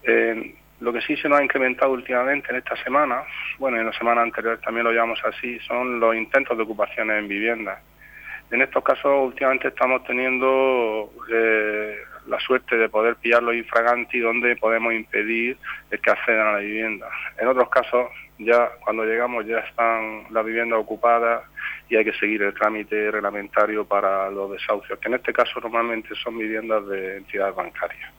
Eh, 0.04 0.54
lo 0.80 0.92
que 0.92 1.00
sí 1.00 1.16
se 1.16 1.28
nos 1.28 1.38
ha 1.38 1.44
incrementado 1.44 1.92
últimamente 1.92 2.50
en 2.50 2.56
esta 2.56 2.74
semana, 2.82 3.22
bueno, 3.58 3.78
en 3.78 3.86
la 3.86 3.92
semana 3.92 4.22
anterior 4.22 4.58
también 4.58 4.84
lo 4.84 4.92
llamamos 4.92 5.22
así, 5.24 5.58
son 5.60 6.00
los 6.00 6.16
intentos 6.16 6.56
de 6.56 6.64
ocupaciones 6.64 7.18
en 7.18 7.28
viviendas. 7.28 7.78
En 8.50 8.60
estos 8.60 8.82
casos 8.82 9.24
últimamente 9.24 9.68
estamos 9.68 10.04
teniendo 10.04 11.10
eh, 11.32 11.96
la 12.26 12.38
suerte 12.40 12.76
de 12.76 12.88
poder 12.88 13.16
pillar 13.16 13.42
los 13.42 13.54
infraganti 13.54 14.18
donde 14.18 14.56
podemos 14.56 14.92
impedir 14.92 15.56
el 15.90 16.00
que 16.00 16.10
accedan 16.10 16.48
a 16.48 16.52
la 16.54 16.58
vivienda. 16.58 17.08
En 17.38 17.48
otros 17.48 17.70
casos, 17.70 18.08
ya 18.38 18.70
cuando 18.84 19.04
llegamos 19.04 19.46
ya 19.46 19.58
están 19.58 20.24
las 20.30 20.44
viviendas 20.44 20.80
ocupadas 20.80 21.44
y 21.88 21.96
hay 21.96 22.04
que 22.04 22.12
seguir 22.14 22.42
el 22.42 22.54
trámite 22.54 23.10
reglamentario 23.10 23.84
para 23.84 24.30
los 24.30 24.50
desahucios, 24.50 24.98
que 24.98 25.08
en 25.08 25.14
este 25.14 25.32
caso 25.32 25.60
normalmente 25.60 26.14
son 26.16 26.36
viviendas 26.36 26.86
de 26.88 27.18
entidades 27.18 27.54
bancarias. 27.54 28.10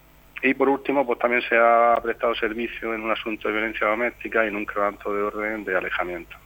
Y 0.46 0.52
por 0.52 0.68
último, 0.68 1.06
pues 1.06 1.18
también 1.18 1.40
se 1.48 1.56
ha 1.56 1.98
prestado 2.02 2.34
servicio 2.34 2.92
en 2.92 3.00
un 3.00 3.10
asunto 3.10 3.48
de 3.48 3.54
violencia 3.54 3.86
doméstica 3.86 4.44
y 4.44 4.48
en 4.48 4.56
un 4.56 4.66
quebranto 4.66 5.10
de 5.10 5.22
orden 5.22 5.64
de 5.64 5.74
alejamiento. 5.74 6.36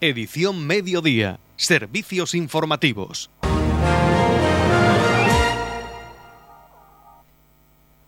Edición 0.00 0.66
Mediodía. 0.66 1.38
Servicios 1.54 2.34
informativos. 2.34 3.30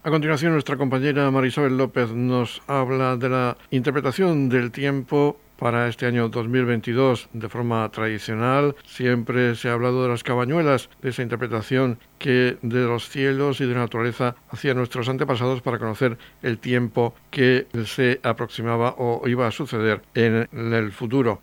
A 0.02 0.10
continuación, 0.10 0.52
nuestra 0.52 0.76
compañera 0.76 1.30
Marisabel 1.30 1.76
López 1.76 2.10
nos 2.10 2.60
habla 2.66 3.16
de 3.16 3.28
la 3.28 3.56
interpretación 3.70 4.48
del 4.48 4.72
tiempo 4.72 5.38
para 5.58 5.88
este 5.88 6.06
año 6.06 6.28
2022 6.28 7.28
de 7.32 7.48
forma 7.48 7.88
tradicional. 7.90 8.76
Siempre 8.86 9.54
se 9.56 9.68
ha 9.68 9.72
hablado 9.74 10.02
de 10.02 10.08
las 10.08 10.22
cabañuelas, 10.22 10.88
de 11.02 11.10
esa 11.10 11.22
interpretación 11.22 11.98
que 12.18 12.56
de 12.62 12.84
los 12.84 13.08
cielos 13.08 13.60
y 13.60 13.66
de 13.66 13.74
la 13.74 13.80
naturaleza 13.80 14.36
hacían 14.50 14.76
nuestros 14.76 15.08
antepasados 15.08 15.60
para 15.60 15.78
conocer 15.78 16.16
el 16.42 16.58
tiempo 16.58 17.14
que 17.30 17.66
se 17.84 18.20
aproximaba 18.22 18.94
o 18.98 19.26
iba 19.28 19.46
a 19.46 19.50
suceder 19.50 20.02
en 20.14 20.48
el 20.52 20.92
futuro. 20.92 21.40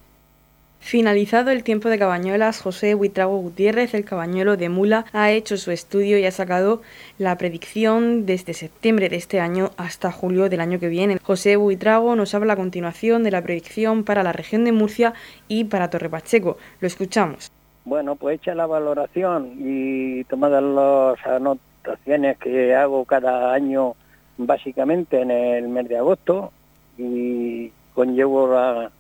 Finalizado 0.86 1.50
el 1.50 1.64
tiempo 1.64 1.90
de 1.90 1.98
Cabañuelas, 1.98 2.62
José 2.62 2.94
Huitrago 2.94 3.38
Gutiérrez, 3.38 3.96
el 3.96 4.06
cabañuelo 4.06 4.56
de 4.56 4.70
Mula, 4.70 5.06
ha 5.14 5.32
hecho 5.32 5.58
su 5.58 5.72
estudio 5.72 6.20
y 6.20 6.26
ha 6.26 6.32
sacado 6.32 6.84
la 7.18 7.36
predicción 7.40 8.28
desde 8.28 8.54
septiembre 8.54 9.10
de 9.10 9.16
este 9.16 9.40
año 9.40 9.72
hasta 9.78 10.12
julio 10.12 10.48
del 10.48 10.62
año 10.62 10.80
que 10.80 10.88
viene. 10.88 11.18
José 11.24 11.56
Buitrago 11.56 12.16
nos 12.16 12.36
habla 12.36 12.54
a 12.54 12.56
continuación 12.56 13.24
de 13.24 13.32
la 13.32 13.42
predicción 13.42 14.04
para 14.04 14.22
la 14.22 14.32
región 14.32 14.64
de 14.64 14.74
Murcia 14.74 15.16
y 15.48 15.64
para 15.64 15.90
Torre 15.90 16.08
Pacheco. 16.08 16.58
Lo 16.80 16.86
escuchamos. 16.86 17.52
Bueno, 17.84 18.16
pues 18.16 18.36
hecha 18.36 18.54
la 18.54 18.68
valoración 18.68 19.54
y 19.58 20.24
tomadas 20.26 20.62
las 20.62 21.26
anotaciones 21.26 22.38
que 22.38 22.76
hago 22.76 23.06
cada 23.06 23.56
año 23.56 23.96
básicamente 24.38 25.20
en 25.20 25.32
el 25.32 25.68
mes 25.68 25.90
de 25.90 25.98
agosto 25.98 26.52
y 26.96 27.72
conllevo 27.96 28.54
la 28.54 28.92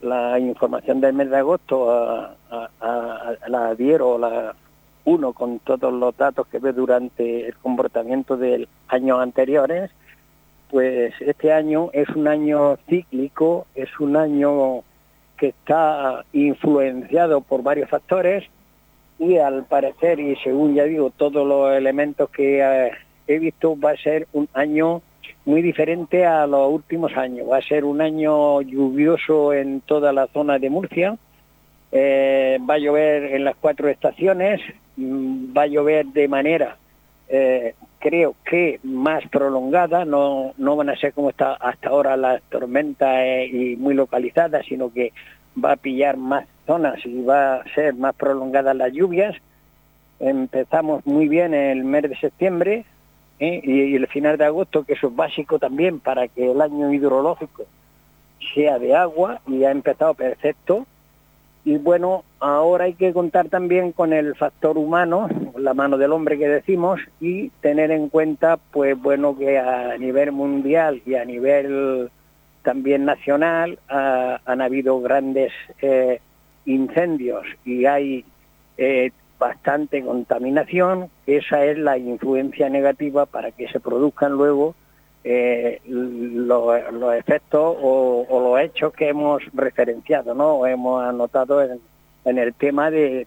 la 0.00 0.38
información 0.38 1.00
del 1.00 1.14
mes 1.14 1.30
de 1.30 1.38
agosto 1.38 1.90
a, 1.90 2.34
la 3.48 3.68
adhiero 3.68 4.18
la 4.18 4.54
uno 5.04 5.32
con 5.32 5.58
todos 5.60 5.92
los 5.92 6.16
datos 6.16 6.46
que 6.48 6.58
ve 6.58 6.72
durante 6.72 7.46
el 7.46 7.56
comportamiento 7.56 8.36
de 8.36 8.68
años 8.88 9.20
anteriores, 9.20 9.90
pues 10.70 11.14
este 11.20 11.50
año 11.50 11.88
es 11.94 12.08
un 12.10 12.28
año 12.28 12.76
cíclico, 12.88 13.66
es 13.74 13.88
un 14.00 14.16
año 14.16 14.82
que 15.38 15.48
está 15.48 16.24
influenciado 16.32 17.40
por 17.40 17.62
varios 17.62 17.88
factores 17.88 18.44
y 19.18 19.38
al 19.38 19.64
parecer, 19.64 20.20
y 20.20 20.36
según 20.36 20.74
ya 20.74 20.84
digo, 20.84 21.10
todos 21.16 21.46
los 21.46 21.72
elementos 21.72 22.28
que 22.30 22.60
eh, 22.60 22.92
he 23.26 23.38
visto, 23.38 23.78
va 23.78 23.92
a 23.92 23.96
ser 23.96 24.28
un 24.32 24.48
año 24.52 25.00
muy 25.48 25.62
diferente 25.62 26.26
a 26.26 26.46
los 26.46 26.70
últimos 26.70 27.16
años. 27.16 27.48
Va 27.50 27.56
a 27.56 27.62
ser 27.62 27.86
un 27.86 28.02
año 28.02 28.60
lluvioso 28.60 29.54
en 29.54 29.80
toda 29.80 30.12
la 30.12 30.26
zona 30.26 30.58
de 30.58 30.68
Murcia. 30.68 31.16
Eh, 31.90 32.58
va 32.68 32.74
a 32.74 32.78
llover 32.78 33.34
en 33.34 33.44
las 33.44 33.56
cuatro 33.56 33.88
estaciones, 33.88 34.60
mm, 34.96 35.56
va 35.56 35.62
a 35.62 35.66
llover 35.66 36.04
de 36.04 36.28
manera, 36.28 36.76
eh, 37.30 37.74
creo 37.98 38.34
que 38.44 38.78
más 38.82 39.26
prolongada, 39.28 40.04
no, 40.04 40.52
no 40.58 40.76
van 40.76 40.90
a 40.90 40.96
ser 40.96 41.14
como 41.14 41.30
está 41.30 41.54
hasta 41.54 41.88
ahora 41.88 42.18
las 42.18 42.42
tormentas 42.50 43.08
eh, 43.22 43.46
y 43.50 43.76
muy 43.76 43.94
localizadas, 43.94 44.66
sino 44.66 44.92
que 44.92 45.14
va 45.64 45.72
a 45.72 45.76
pillar 45.76 46.18
más 46.18 46.46
zonas 46.66 47.00
y 47.06 47.22
va 47.22 47.54
a 47.54 47.74
ser 47.74 47.94
más 47.94 48.14
prolongadas 48.16 48.76
las 48.76 48.92
lluvias. 48.92 49.34
Empezamos 50.20 51.06
muy 51.06 51.26
bien 51.26 51.54
el 51.54 51.84
mes 51.84 52.02
de 52.02 52.16
septiembre, 52.18 52.84
¿eh? 53.40 53.60
y, 53.62 53.94
el 53.94 54.06
final 54.08 54.36
de 54.36 54.44
agosto, 54.44 54.84
que 54.84 54.94
eso 54.94 55.08
es 55.08 55.16
básico 55.16 55.58
también 55.58 56.00
para 56.00 56.28
que 56.28 56.50
el 56.50 56.60
año 56.60 56.92
hidrológico 56.92 57.64
sea 58.54 58.78
de 58.78 58.94
agua 58.94 59.40
y 59.46 59.64
ha 59.64 59.70
empezado 59.70 60.14
perfecto. 60.14 60.86
Y 61.64 61.76
bueno, 61.76 62.24
ahora 62.40 62.84
hay 62.84 62.94
que 62.94 63.12
contar 63.12 63.48
también 63.48 63.92
con 63.92 64.12
el 64.12 64.34
factor 64.36 64.78
humano, 64.78 65.28
la 65.56 65.74
mano 65.74 65.98
del 65.98 66.12
hombre 66.12 66.38
que 66.38 66.48
decimos, 66.48 67.00
y 67.20 67.50
tener 67.60 67.90
en 67.90 68.08
cuenta, 68.08 68.56
pues 68.56 68.98
bueno, 68.98 69.36
que 69.36 69.58
a 69.58 69.98
nivel 69.98 70.32
mundial 70.32 71.02
y 71.04 71.14
a 71.14 71.24
nivel 71.24 72.10
también 72.62 73.04
nacional 73.04 73.78
han 73.88 74.60
habido 74.60 75.00
grandes 75.00 75.52
eh, 75.82 76.20
incendios 76.64 77.44
y 77.64 77.86
hay 77.86 78.24
eh, 78.76 79.10
bastante 79.38 80.02
contaminación, 80.02 81.10
esa 81.26 81.64
es 81.64 81.78
la 81.78 81.96
influencia 81.96 82.68
negativa 82.68 83.26
para 83.26 83.52
que 83.52 83.68
se 83.68 83.80
produzcan 83.80 84.32
luego 84.32 84.74
eh, 85.24 85.80
los, 85.86 86.74
efectos 87.16 87.76
o, 87.80 88.26
los 88.30 88.60
hechos 88.60 88.92
que 88.92 89.08
hemos 89.08 89.42
referenciado, 89.52 90.34
¿no? 90.34 90.66
hemos 90.66 91.04
anotado 91.04 91.62
en, 91.62 91.80
el 92.24 92.54
tema 92.54 92.90
de, 92.90 93.26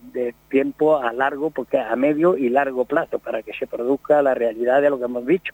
tiempo 0.50 0.97
a 0.97 1.12
largo, 1.12 1.50
porque 1.50 1.80
a 1.80 1.95
medio 1.95 2.38
y 2.38 2.50
largo 2.50 2.86
plazo, 2.86 3.19
para 3.19 3.41
que 3.41 3.54
se 3.54 3.65
produzca 3.65 4.21
la 4.21 4.36
realidad 4.36 4.82
de 4.82 4.89
lo 4.89 5.00
que 5.00 5.06
hemos 5.06 5.26
dicho. 5.26 5.54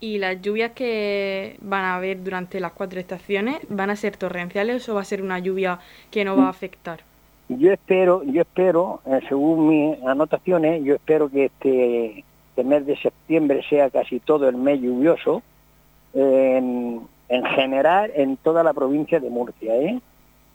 ¿Y 0.00 0.18
las 0.18 0.40
lluvias 0.40 0.72
que 0.72 1.56
van 1.60 1.84
a 1.84 1.96
haber 1.96 2.22
durante 2.22 2.60
las 2.60 2.72
cuatro 2.72 3.00
estaciones 3.00 3.58
van 3.68 3.90
a 3.90 3.96
ser 3.96 4.16
torrenciales 4.16 4.88
o 4.88 4.94
va 4.94 5.02
a 5.02 5.04
ser 5.04 5.22
una 5.22 5.38
lluvia 5.38 5.80
que 6.10 6.24
no 6.24 6.36
va 6.36 6.46
a 6.46 6.50
afectar? 6.50 7.00
Yo 7.48 7.72
espero, 7.72 8.24
yo 8.24 8.42
espero, 8.42 9.00
eh, 9.06 9.20
según 9.28 9.68
mis 9.68 10.02
anotaciones, 10.04 10.82
yo 10.82 10.96
espero 10.96 11.28
que 11.28 11.46
este, 11.46 12.24
este, 12.48 12.64
mes 12.64 12.84
de 12.86 12.96
septiembre 12.96 13.62
sea 13.68 13.88
casi 13.90 14.18
todo 14.18 14.48
el 14.48 14.56
mes 14.56 14.80
lluvioso, 14.80 15.42
en, 16.14 17.06
general 17.28 18.10
en 18.14 18.36
toda 18.38 18.62
la 18.62 18.72
provincia 18.72 19.20
de 19.20 19.30
Murcia. 19.30 19.76
¿eh? 19.76 20.00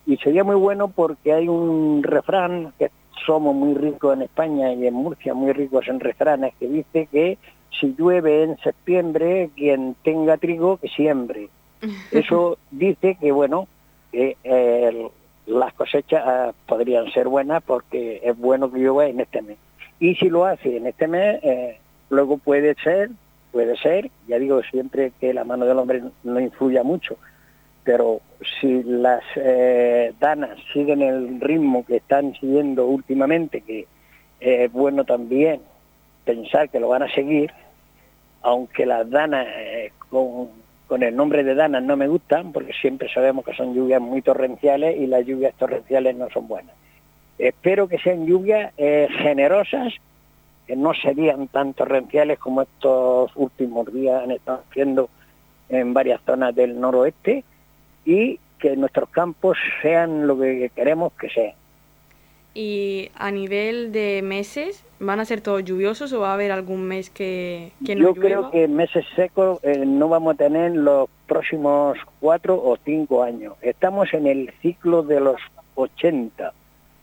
Y 0.05 0.17
sería 0.17 0.43
muy 0.43 0.55
bueno 0.55 0.89
porque 0.89 1.31
hay 1.33 1.47
un 1.47 2.01
refrán, 2.03 2.73
que 2.77 2.91
somos 3.25 3.55
muy 3.55 3.75
ricos 3.75 4.15
en 4.15 4.23
España 4.23 4.73
y 4.73 4.87
en 4.87 4.93
Murcia 4.93 5.33
muy 5.33 5.53
ricos 5.53 5.87
en 5.87 5.99
refranes, 5.99 6.53
que 6.59 6.67
dice 6.67 7.07
que 7.11 7.37
si 7.79 7.95
llueve 7.97 8.43
en 8.43 8.57
septiembre, 8.57 9.49
quien 9.55 9.95
tenga 10.03 10.37
trigo, 10.37 10.77
que 10.77 10.89
siembre. 10.89 11.49
Eso 12.11 12.57
dice 12.71 13.15
que, 13.19 13.31
bueno, 13.31 13.67
que 14.11 14.35
el 14.43 15.09
las 15.51 15.73
cosechas 15.73 16.23
ah, 16.25 16.53
podrían 16.65 17.11
ser 17.11 17.27
buenas 17.27 17.61
porque 17.63 18.21
es 18.23 18.37
bueno 18.37 18.71
que 18.71 18.79
llueva 18.79 19.07
en 19.07 19.19
este 19.19 19.41
mes. 19.41 19.57
Y 19.99 20.15
si 20.15 20.29
lo 20.29 20.45
hace 20.45 20.77
en 20.77 20.87
este 20.87 21.07
mes, 21.07 21.39
eh, 21.43 21.77
luego 22.09 22.37
puede 22.37 22.75
ser, 22.83 23.11
puede 23.51 23.77
ser, 23.77 24.09
ya 24.27 24.39
digo 24.39 24.61
siempre 24.63 25.11
que 25.19 25.33
la 25.33 25.43
mano 25.43 25.65
del 25.65 25.77
hombre 25.77 26.01
no 26.23 26.39
influya 26.39 26.83
mucho, 26.83 27.17
pero 27.83 28.21
si 28.59 28.83
las 28.83 29.23
eh, 29.35 30.13
danas 30.19 30.57
siguen 30.73 31.01
el 31.01 31.39
ritmo 31.39 31.85
que 31.85 31.97
están 31.97 32.33
siguiendo 32.35 32.87
últimamente, 32.87 33.61
que 33.61 33.87
es 34.39 34.71
bueno 34.71 35.03
también 35.03 35.61
pensar 36.25 36.69
que 36.69 36.79
lo 36.79 36.87
van 36.87 37.03
a 37.03 37.13
seguir, 37.13 37.51
aunque 38.41 38.85
las 38.85 39.09
danas 39.09 39.45
eh, 39.49 39.91
con 40.09 40.49
con 40.91 41.03
el 41.03 41.15
nombre 41.15 41.45
de 41.45 41.55
Danas 41.55 41.81
no 41.83 41.95
me 41.95 42.09
gustan 42.09 42.51
porque 42.51 42.73
siempre 42.73 43.07
sabemos 43.13 43.45
que 43.45 43.53
son 43.53 43.73
lluvias 43.73 44.01
muy 44.01 44.21
torrenciales 44.21 44.97
y 44.97 45.07
las 45.07 45.25
lluvias 45.25 45.53
torrenciales 45.53 46.17
no 46.17 46.29
son 46.31 46.49
buenas. 46.49 46.75
Espero 47.37 47.87
que 47.87 47.97
sean 47.97 48.25
lluvias 48.25 48.73
eh, 48.75 49.07
generosas, 49.19 49.93
que 50.67 50.75
no 50.75 50.93
serían 50.93 51.47
tan 51.47 51.73
torrenciales 51.75 52.39
como 52.39 52.63
estos 52.63 53.31
últimos 53.35 53.85
días 53.93 54.21
han 54.21 54.31
estado 54.31 54.63
haciendo 54.69 55.09
en 55.69 55.93
varias 55.93 56.19
zonas 56.25 56.53
del 56.53 56.77
noroeste 56.77 57.45
y 58.03 58.37
que 58.59 58.75
nuestros 58.75 59.07
campos 59.11 59.57
sean 59.81 60.27
lo 60.27 60.37
que 60.37 60.71
queremos 60.75 61.13
que 61.13 61.29
sean. 61.29 61.55
Y 62.53 63.11
a 63.15 63.31
nivel 63.31 63.91
de 63.93 64.21
meses, 64.21 64.83
¿van 64.99 65.19
a 65.21 65.25
ser 65.25 65.39
todos 65.39 65.63
lluviosos 65.63 66.11
o 66.11 66.19
va 66.19 66.31
a 66.31 66.33
haber 66.33 66.51
algún 66.51 66.83
mes 66.83 67.09
que, 67.09 67.71
que 67.85 67.95
no 67.95 68.13
Yo 68.13 68.15
creo 68.15 68.51
que 68.51 68.67
meses 68.67 69.05
secos 69.15 69.59
eh, 69.63 69.85
no 69.85 70.09
vamos 70.09 70.33
a 70.33 70.37
tener 70.37 70.75
los 70.75 71.09
próximos 71.27 71.97
cuatro 72.19 72.55
o 72.55 72.77
cinco 72.83 73.23
años. 73.23 73.53
Estamos 73.61 74.13
en 74.13 74.27
el 74.27 74.53
ciclo 74.61 75.01
de 75.01 75.21
los 75.21 75.37
80. 75.75 76.53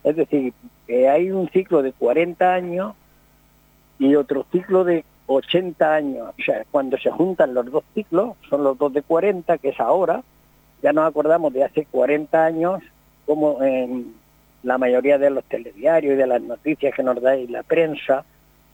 Es 0.03 0.15
decir, 0.15 0.53
hay 0.87 1.31
un 1.31 1.49
ciclo 1.49 1.81
de 1.81 1.93
40 1.93 2.53
años 2.53 2.93
y 3.97 4.15
otro 4.15 4.45
ciclo 4.51 4.83
de 4.83 5.03
80 5.25 5.93
años. 5.95 6.29
O 6.37 6.43
sea, 6.43 6.63
cuando 6.69 6.97
se 6.97 7.09
juntan 7.09 7.53
los 7.53 7.71
dos 7.71 7.83
ciclos, 7.93 8.35
son 8.49 8.63
los 8.63 8.77
dos 8.77 8.93
de 8.93 9.01
40, 9.01 9.57
que 9.57 9.69
es 9.69 9.79
ahora, 9.79 10.23
ya 10.81 10.93
nos 10.93 11.07
acordamos 11.07 11.53
de 11.53 11.63
hace 11.63 11.85
40 11.85 12.45
años, 12.45 12.81
como 13.25 13.61
en 13.63 14.13
la 14.63 14.77
mayoría 14.77 15.17
de 15.17 15.29
los 15.29 15.43
telediarios 15.45 16.13
y 16.13 16.17
de 16.17 16.27
las 16.27 16.41
noticias 16.41 16.93
que 16.93 17.03
nos 17.03 17.21
dais 17.21 17.49
la 17.49 17.63
prensa, 17.63 18.25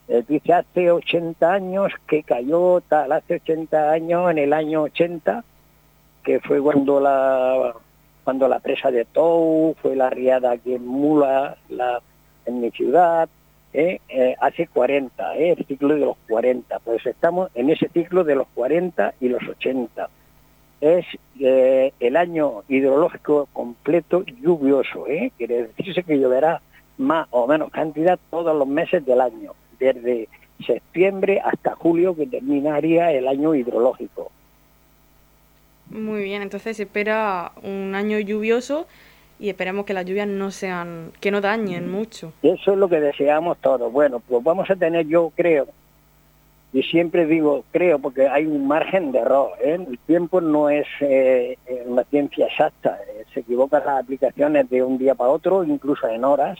eh, 0.07 0.23
dice 0.27 0.53
hace 0.53 0.91
80 0.91 1.51
años 1.51 1.91
que 2.07 2.23
cayó 2.23 2.81
tal, 2.81 3.11
hace 3.11 3.35
80 3.35 3.91
años, 3.91 4.31
en 4.31 4.37
el 4.37 4.53
año 4.53 4.83
80, 4.83 5.43
que 6.23 6.39
fue 6.39 6.61
cuando 6.61 6.99
la 6.99 7.73
cuando 8.23 8.47
la 8.47 8.59
presa 8.59 8.89
de 8.89 9.05
Tou, 9.05 9.75
fue 9.81 9.95
la 9.95 10.09
riada 10.09 10.51
aquí 10.51 10.73
en 10.73 10.87
Mula, 10.87 11.57
la, 11.69 12.01
en 12.47 12.59
mi 12.59 12.71
ciudad, 12.71 13.29
eh, 13.71 13.99
eh, 14.09 14.35
hace 14.41 14.65
40, 14.65 15.35
el 15.35 15.63
ciclo 15.67 15.93
de 15.93 15.99
los 15.99 16.17
40, 16.27 16.79
pues 16.79 17.05
estamos 17.05 17.51
en 17.53 17.69
ese 17.69 17.87
ciclo 17.89 18.23
de 18.23 18.33
los 18.33 18.47
40 18.55 19.13
y 19.19 19.29
los 19.29 19.47
80 19.47 20.09
es 20.81 21.05
eh, 21.39 21.93
el 21.99 22.15
año 22.15 22.63
hidrológico 22.67 23.47
completo 23.53 24.23
lluvioso, 24.23 25.07
¿eh? 25.07 25.31
quiere 25.37 25.67
decirse 25.67 26.03
que 26.03 26.19
lloverá 26.19 26.61
más 26.97 27.27
o 27.31 27.47
menos 27.47 27.71
cantidad 27.71 28.19
todos 28.29 28.55
los 28.57 28.67
meses 28.67 29.05
del 29.05 29.21
año, 29.21 29.53
desde 29.79 30.27
septiembre 30.65 31.41
hasta 31.43 31.75
julio 31.75 32.15
que 32.15 32.27
terminaría 32.27 33.11
el 33.11 33.27
año 33.27 33.55
hidrológico. 33.55 34.31
Muy 35.89 36.23
bien, 36.23 36.41
entonces 36.41 36.77
se 36.77 36.83
espera 36.83 37.51
un 37.61 37.93
año 37.95 38.19
lluvioso 38.19 38.87
y 39.39 39.49
esperemos 39.49 39.85
que 39.85 39.93
las 39.93 40.05
lluvias 40.05 40.27
no 40.27 40.51
sean, 40.51 41.11
que 41.19 41.29
no 41.29 41.41
dañen 41.41 41.91
mucho. 41.91 42.33
Eso 42.41 42.71
es 42.71 42.77
lo 42.77 42.87
que 42.87 42.99
deseamos 42.99 43.57
todos. 43.59 43.91
Bueno, 43.91 44.19
pues 44.19 44.43
vamos 44.43 44.69
a 44.69 44.75
tener, 44.75 45.07
yo 45.07 45.31
creo, 45.35 45.67
y 46.75 46.83
siempre 46.83 47.25
digo, 47.25 47.63
creo, 47.71 47.99
porque 47.99 48.27
hay 48.27 48.45
un 48.45 48.67
margen 48.67 49.13
de 49.13 49.19
error. 49.19 49.51
¿eh? 49.61 49.75
El 49.75 49.97
tiempo 49.99 50.41
no 50.41 50.69
es 50.69 50.85
eh, 50.99 51.57
una 51.85 52.03
ciencia 52.03 52.47
exacta. 52.47 52.99
Eh, 53.07 53.23
se 53.33 53.39
equivocan 53.39 53.85
las 53.85 54.03
aplicaciones 54.03 54.69
de 54.69 54.83
un 54.83 54.97
día 54.97 55.15
para 55.15 55.29
otro, 55.29 55.63
incluso 55.63 56.05
en 56.09 56.25
horas. 56.25 56.59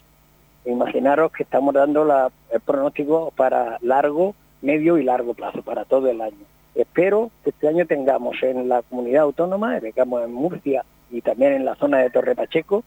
Imaginaros 0.64 1.34
que 1.34 1.44
estamos 1.44 1.74
dando 1.74 2.06
la, 2.06 2.32
el 2.50 2.62
pronóstico 2.62 3.34
para 3.36 3.78
largo, 3.82 4.36
medio 4.62 4.98
y 4.98 5.04
largo 5.04 5.34
plazo, 5.34 5.62
para 5.64 5.84
todo 5.84 6.10
el 6.10 6.22
año. 6.22 6.46
Espero 6.76 7.30
que 7.44 7.50
este 7.50 7.68
año 7.68 7.86
tengamos 7.86 8.42
en 8.42 8.70
la 8.70 8.84
comunidad 8.84 9.24
autónoma, 9.24 9.82
digamos 9.82 10.24
en 10.24 10.32
Murcia 10.32 10.86
y 11.12 11.20
también 11.20 11.52
en 11.52 11.66
la 11.66 11.76
zona 11.76 11.98
de 11.98 12.10
Torre 12.10 12.36
Pacheco, 12.36 12.86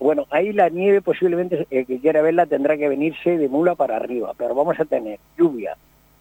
bueno, 0.00 0.26
ahí 0.30 0.52
la 0.52 0.68
nieve 0.68 1.00
posiblemente, 1.00 1.68
el 1.70 1.86
que 1.86 2.00
quiera 2.00 2.22
verla 2.22 2.46
tendrá 2.46 2.76
que 2.76 2.88
venirse 2.88 3.38
de 3.38 3.48
mula 3.48 3.76
para 3.76 3.94
arriba, 3.96 4.32
pero 4.36 4.52
vamos 4.54 4.80
a 4.80 4.84
tener 4.84 5.20
lluvia, 5.38 5.76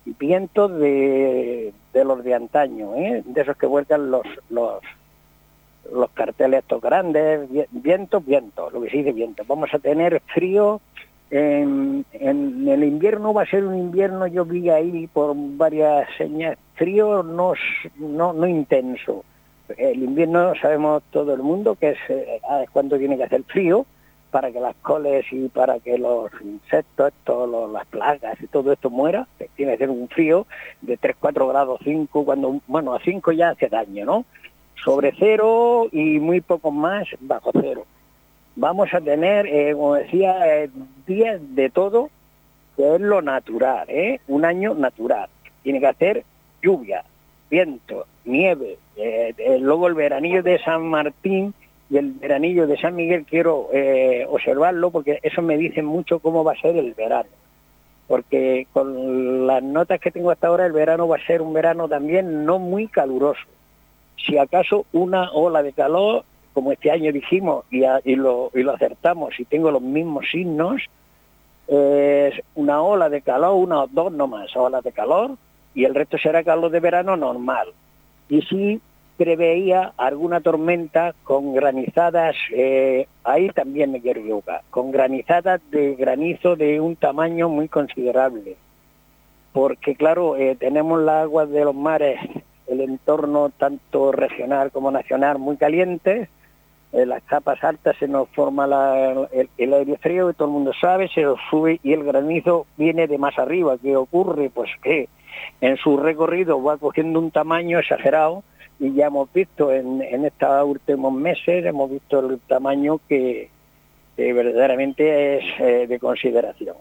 vientos 0.06 0.72
de, 0.80 1.74
de 1.94 2.04
los 2.04 2.24
de 2.24 2.34
antaño, 2.34 2.96
¿eh? 2.96 3.24
de 3.26 3.42
esos 3.42 3.58
que 3.58 3.66
vuelcan 3.66 4.12
los, 4.12 4.26
los, 4.50 4.82
carteles 6.14 6.60
estos 6.60 6.82
grandes, 6.82 7.50
viento, 7.72 8.22
viento, 8.22 8.70
lo 8.70 8.82
que 8.82 8.90
se 8.90 8.98
dice 8.98 9.12
viento. 9.12 9.44
Vamos 9.48 9.74
a 9.74 9.80
tener 9.80 10.22
frío, 10.34 10.82
en, 11.32 12.06
el 12.14 12.84
invierno 12.84 13.34
va 13.34 13.44
a 13.44 13.50
ser 13.50 13.64
un 13.64 13.78
invierno, 13.78 14.28
yo 14.28 14.46
vi 14.46 14.70
ahí 14.70 15.08
por 15.08 15.34
varias 15.36 16.08
señas, 16.18 16.58
frío 16.76 17.24
no, 17.24 17.54
no, 17.98 18.34
no 18.34 18.48
intenso. 18.48 19.24
El 19.78 20.04
invierno 20.04 20.54
sabemos 20.60 21.04
todo 21.12 21.34
el 21.34 21.44
mundo 21.44 21.76
que 21.76 21.90
es, 21.90 21.98
eh, 22.10 22.42
es 22.64 22.70
cuando 22.72 22.98
tiene 22.98 23.18
que 23.18 23.26
hacer 23.26 23.44
frío, 23.44 23.86
para 24.30 24.52
que 24.52 24.60
las 24.60 24.76
coles 24.78 25.26
y 25.32 25.48
para 25.50 25.80
que 25.80 25.98
los 25.98 26.32
insectos, 26.42 27.14
todas 27.24 27.72
las 27.72 27.86
plagas 27.88 28.40
y 28.42 28.48
todo 28.48 28.72
esto 28.72 28.90
muera, 28.90 29.28
tiene 29.56 29.74
que 29.74 29.80
ser 29.80 29.90
un 29.90 30.08
frío 30.08 30.46
de 30.82 30.98
3, 30.98 31.16
4 31.20 31.48
grados, 31.48 31.80
5, 31.84 32.26
cuando, 32.26 32.62
bueno, 32.68 32.94
a 32.94 33.00
5 33.00 33.32
ya 33.32 33.50
hace 33.50 33.68
daño, 33.68 34.06
¿no? 34.06 34.26
Sobre 34.84 35.14
cero 35.20 35.90
y 35.92 36.20
muy 36.20 36.40
poco 36.40 36.72
más 36.72 37.06
bajo 37.20 37.52
cero. 37.54 37.86
Vamos 38.56 38.94
a 38.94 39.02
tener, 39.02 39.46
eh, 39.48 39.74
como 39.74 39.96
decía, 39.96 40.64
eh, 40.64 40.70
días 41.06 41.40
de 41.56 41.70
todo, 41.70 42.10
que 42.78 42.96
es 42.96 43.02
lo 43.02 43.22
natural, 43.22 43.90
¿eh? 43.90 44.22
Un 44.28 44.46
año 44.46 44.74
natural. 44.76 45.30
Tiene 45.64 45.82
que 45.82 45.88
hacer 45.88 46.24
lluvia, 46.62 47.04
viento, 47.50 48.06
nieve, 48.24 48.78
eh, 48.96 49.34
luego 49.60 49.88
el 49.88 49.96
veranillo 49.96 50.44
de 50.44 50.60
San 50.60 50.88
Martín, 50.88 51.54
y 51.90 51.98
el 51.98 52.12
veranillo 52.14 52.68
de 52.68 52.78
San 52.78 52.96
Miguel 52.96 53.26
quiero 53.26 53.70
eh, 53.74 54.26
observarlo 54.30 54.92
porque 54.92 55.20
eso 55.24 55.42
me 55.42 55.58
dice 55.58 55.82
mucho 55.82 56.20
cómo 56.20 56.44
va 56.44 56.54
a 56.54 56.62
ser 56.62 56.78
el 56.78 56.94
verano. 56.94 57.30
Porque 58.08 58.68
con 58.74 59.48
las 59.48 59.64
notas 59.64 60.00
que 60.00 60.12
tengo 60.12 60.32
hasta 60.32 60.48
ahora, 60.48 60.66
el 60.66 60.72
verano 60.72 61.08
va 61.08 61.18
a 61.18 61.26
ser 61.26 61.42
un 61.42 61.54
verano 61.54 61.88
también 61.88 62.46
no 62.46 62.60
muy 62.60 62.88
caluroso. 62.88 63.42
Si 64.18 64.38
acaso 64.38 64.86
una 64.92 65.32
ola 65.32 65.64
de 65.64 65.74
calor, 65.74 66.26
como 66.54 66.72
este 66.72 66.92
año 66.92 67.12
dijimos, 67.12 67.66
y, 67.72 67.82
lo, 68.16 68.52
y 68.54 68.64
lo 68.64 68.72
acertamos, 68.74 69.40
y 69.40 69.46
tengo 69.46 69.72
los 69.72 69.82
mismos 69.82 70.26
signos, 70.32 70.82
es 71.68 72.34
una 72.56 72.82
ola 72.82 73.10
de 73.10 73.22
calor, 73.22 73.54
una 73.56 73.84
o 73.84 73.88
dos 73.88 74.12
nomás 74.12 74.56
olas 74.56 74.84
de 74.84 74.92
calor, 74.92 75.38
y 75.76 75.86
el 75.86 75.94
resto 75.94 76.18
será 76.18 76.44
calor 76.44 76.72
de 76.72 76.80
verano 76.80 77.16
normal. 77.16 77.70
Y 78.28 78.42
si 78.42 78.82
preveía 79.20 79.92
alguna 79.98 80.40
tormenta 80.40 81.14
con 81.26 81.54
granizadas, 81.54 82.38
eh, 82.56 83.06
ahí 83.26 83.50
también 83.50 83.92
me 83.92 84.00
quiero 84.00 84.22
equivocar, 84.22 84.62
con 84.70 84.92
granizadas 84.92 85.60
de 85.72 85.96
granizo 85.96 86.56
de 86.56 86.80
un 86.80 86.96
tamaño 86.96 87.50
muy 87.50 87.68
considerable. 87.68 88.56
Porque 89.52 89.96
claro, 89.96 90.38
eh, 90.38 90.56
tenemos 90.58 91.02
las 91.02 91.24
aguas 91.24 91.50
de 91.50 91.66
los 91.66 91.76
mares, 91.76 92.18
el 92.68 92.80
entorno 92.80 93.50
tanto 93.50 94.14
regional 94.14 94.72
como 94.72 94.90
nacional 94.90 95.38
muy 95.38 95.58
caliente, 95.58 96.30
en 96.94 97.10
las 97.10 97.22
capas 97.24 97.62
altas 97.62 97.98
se 97.98 98.08
nos 98.08 98.30
forma 98.30 98.66
el, 99.34 99.50
el, 99.58 99.74
aire 99.74 99.98
frío, 99.98 100.30
y 100.30 100.34
todo 100.34 100.48
el 100.48 100.54
mundo 100.54 100.72
sabe, 100.80 101.10
se 101.10 101.24
nos 101.24 101.40
sube 101.50 101.82
y 101.84 101.92
el 101.92 102.06
granizo 102.06 102.68
viene 102.78 103.06
de 103.08 103.18
más 103.18 103.38
arriba. 103.38 103.78
¿Qué 103.82 103.98
ocurre? 103.98 104.50
Pues 104.50 104.72
que 104.82 105.10
en 105.60 105.76
su 105.76 105.98
recorrido 105.98 106.64
va 106.64 106.78
cogiendo 106.78 107.20
un 107.20 107.32
tamaño 107.32 107.80
exagerado 107.80 108.44
y 108.80 108.94
ya 108.94 109.08
hemos 109.08 109.32
visto 109.34 109.72
en, 109.72 110.02
en 110.02 110.26
estos 110.26 110.66
últimos 110.66 111.14
meses, 111.14 111.66
hemos 111.66 111.92
visto 111.92 112.20
el 112.20 112.40
tamaño 112.40 113.00
que, 113.10 113.50
verdaderamente 114.16 115.38
es 115.38 115.60
eh, 115.60 115.88
de 115.88 116.00
consideración. 116.00 116.76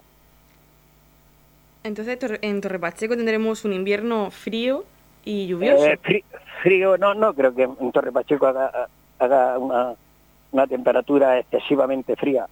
Entonces 1.83 2.17
en 2.41 2.61
Torre 2.61 2.79
Pacheco 2.79 3.15
tendremos 3.15 3.63
un 3.65 3.73
invierno 3.73 4.31
frío 4.31 4.83
y 5.23 5.47
lluvioso. 5.47 5.85
Eh, 5.85 6.23
frío, 6.61 6.97
no, 6.97 7.13
no 7.13 7.33
creo 7.33 7.53
que 7.53 7.63
en 7.63 7.91
Torre 7.91 8.11
Pacheco 8.11 8.47
haga, 8.47 9.57
una, 9.57 9.93
una 10.51 10.67
temperatura 10.67 11.39
excesivamente 11.39 12.15
fría. 12.15 12.47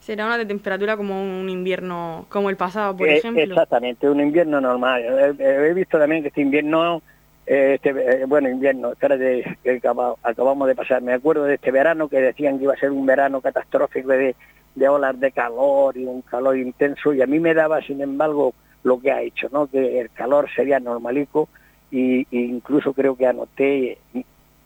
Será 0.00 0.26
una 0.26 0.38
de 0.38 0.46
temperatura 0.46 0.96
como 0.96 1.20
un 1.22 1.48
invierno, 1.48 2.26
como 2.28 2.50
el 2.50 2.56
pasado, 2.56 2.96
por 2.96 3.08
eh, 3.08 3.18
ejemplo. 3.18 3.42
Exactamente, 3.42 4.08
un 4.08 4.20
invierno 4.20 4.60
normal. 4.60 5.02
he 5.38 5.74
visto 5.74 5.98
también 5.98 6.22
que 6.22 6.28
este 6.28 6.40
invierno 6.40 7.02
este, 7.46 7.90
eh, 7.90 8.24
bueno, 8.26 8.48
invierno, 8.48 8.92
espérate, 8.92 9.58
que 9.62 9.76
acabamos 9.76 10.68
de 10.68 10.74
pasar. 10.74 11.02
Me 11.02 11.12
acuerdo 11.12 11.44
de 11.44 11.54
este 11.54 11.70
verano 11.70 12.08
que 12.08 12.20
decían 12.20 12.58
que 12.58 12.64
iba 12.64 12.74
a 12.74 12.78
ser 12.78 12.90
un 12.90 13.06
verano 13.06 13.40
catastrófico 13.40 14.10
de, 14.10 14.36
de 14.74 14.88
olas 14.88 15.18
de 15.18 15.32
calor 15.32 15.96
y 15.96 16.04
un 16.04 16.22
calor 16.22 16.56
intenso 16.56 17.12
y 17.12 17.22
a 17.22 17.26
mí 17.26 17.40
me 17.40 17.54
daba, 17.54 17.80
sin 17.82 18.00
embargo, 18.00 18.54
lo 18.82 19.00
que 19.00 19.12
ha 19.12 19.22
hecho, 19.22 19.48
¿no? 19.52 19.66
Que 19.66 20.00
el 20.00 20.10
calor 20.10 20.48
sería 20.54 20.80
normalico 20.80 21.48
y, 21.90 22.26
incluso 22.30 22.92
creo 22.92 23.16
que 23.16 23.26
anoté, 23.26 23.98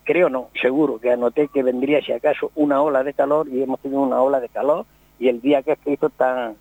creo 0.05 0.29
no, 0.29 0.51
seguro 0.61 0.99
que 0.99 1.11
anoté 1.11 1.49
que 1.49 1.63
vendría 1.63 2.03
si 2.03 2.13
acaso 2.13 2.51
una 2.55 2.83
ola 2.83 3.03
de 3.03 3.15
calor 3.15 3.49
y 3.49 3.63
hemos 3.63 3.81
tenido 3.81 4.03
una 4.03 4.21
ola 4.21 4.41
de 4.41 4.49
calor 4.49 4.85
y 5.19 5.29
el 5.29 5.41
día 5.41 5.63
que 5.63 5.73
es 5.73 5.79
que 5.79 5.97
tan 6.17 6.57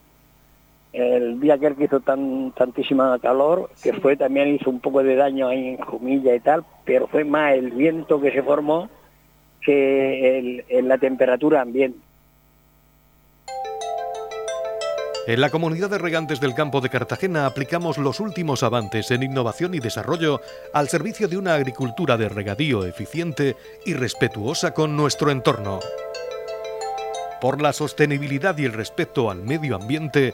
el 0.94 1.40
día 1.40 1.58
que 1.58 1.74
hizo 1.84 2.00
tan 2.00 2.52
tantísima 2.52 3.18
calor, 3.20 3.70
que 3.82 3.94
fue 3.94 4.16
también 4.16 4.56
hizo 4.56 4.70
un 4.70 4.80
poco 4.80 5.04
de 5.04 5.16
daño 5.16 5.48
ahí 5.48 5.70
en 5.70 5.78
Jumilla 5.78 6.36
y 6.36 6.40
tal, 6.40 6.64
pero 6.86 7.08
fue 7.08 7.24
más 7.24 7.56
el 7.56 7.72
viento 7.72 8.22
que 8.22 8.32
se 8.32 8.44
formó 8.44 8.90
que 9.62 10.64
en 10.68 10.88
la 10.88 10.98
temperatura 10.98 11.62
ambiente. 11.62 12.00
En 15.26 15.40
la 15.40 15.50
comunidad 15.50 15.90
de 15.90 15.98
regantes 15.98 16.42
del 16.42 16.54
campo 16.54 16.82
de 16.82 16.90
Cartagena 16.90 17.46
aplicamos 17.46 17.98
los 17.98 18.20
últimos 18.20 18.62
avances 18.62 19.10
en 19.10 19.24
innovación 19.24 19.74
y 19.74 19.80
desarrollo 19.80 20.42
al 20.74 20.90
servicio 20.90 21.30
de 21.30 21.38
una 21.38 21.56
agricultura 21.56 22.18
de 22.18 22.28
regadío 22.28 22.86
eficiente 22.86 23.56
y 23.86 23.94
respetuosa 23.94 24.74
con 24.74 24.98
nuestro 24.98 25.32
entorno. 25.32 25.80
Por 27.40 27.62
la 27.62 27.72
sostenibilidad 27.72 28.58
y 28.58 28.66
el 28.66 28.74
respeto 28.74 29.32
al 29.32 29.44
medio 29.44 29.78
ambiente, 29.78 30.34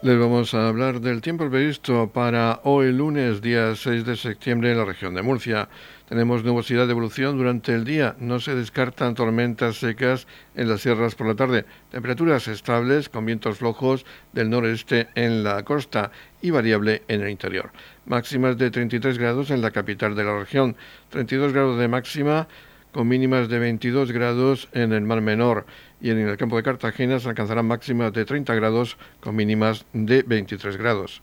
Les 0.00 0.16
vamos 0.16 0.54
a 0.54 0.68
hablar 0.68 1.00
del 1.00 1.20
tiempo 1.20 1.50
previsto 1.50 2.08
para 2.12 2.60
hoy 2.62 2.92
lunes, 2.92 3.40
día 3.40 3.74
6 3.74 4.04
de 4.04 4.14
septiembre 4.14 4.70
en 4.70 4.78
la 4.78 4.84
región 4.84 5.12
de 5.12 5.22
Murcia. 5.22 5.68
Tenemos 6.08 6.44
nubosidad 6.44 6.86
de 6.86 6.92
evolución 6.92 7.36
durante 7.36 7.74
el 7.74 7.84
día. 7.84 8.14
No 8.20 8.38
se 8.38 8.54
descartan 8.54 9.16
tormentas 9.16 9.78
secas 9.78 10.28
en 10.54 10.68
las 10.68 10.82
sierras 10.82 11.16
por 11.16 11.26
la 11.26 11.34
tarde. 11.34 11.64
Temperaturas 11.90 12.46
estables 12.46 13.08
con 13.08 13.26
vientos 13.26 13.58
flojos 13.58 14.06
del 14.32 14.50
noreste 14.50 15.08
en 15.16 15.42
la 15.42 15.64
costa 15.64 16.12
y 16.40 16.50
variable 16.52 17.02
en 17.08 17.22
el 17.22 17.30
interior. 17.30 17.72
Máximas 18.06 18.56
de 18.56 18.70
33 18.70 19.18
grados 19.18 19.50
en 19.50 19.62
la 19.62 19.72
capital 19.72 20.14
de 20.14 20.22
la 20.22 20.38
región. 20.38 20.76
32 21.10 21.52
grados 21.52 21.76
de 21.76 21.88
máxima 21.88 22.46
con 22.92 23.08
mínimas 23.08 23.48
de 23.48 23.58
22 23.58 24.12
grados 24.12 24.68
en 24.72 24.92
el 24.92 25.02
Mar 25.02 25.22
Menor 25.22 25.66
y 26.00 26.10
en 26.10 26.18
el 26.18 26.36
campo 26.36 26.56
de 26.56 26.62
Cartagena 26.62 27.18
se 27.18 27.28
alcanzarán 27.28 27.66
máximas 27.66 28.12
de 28.12 28.24
30 28.24 28.54
grados 28.54 28.96
con 29.20 29.34
mínimas 29.36 29.84
de 29.92 30.22
23 30.22 30.76
grados. 30.76 31.22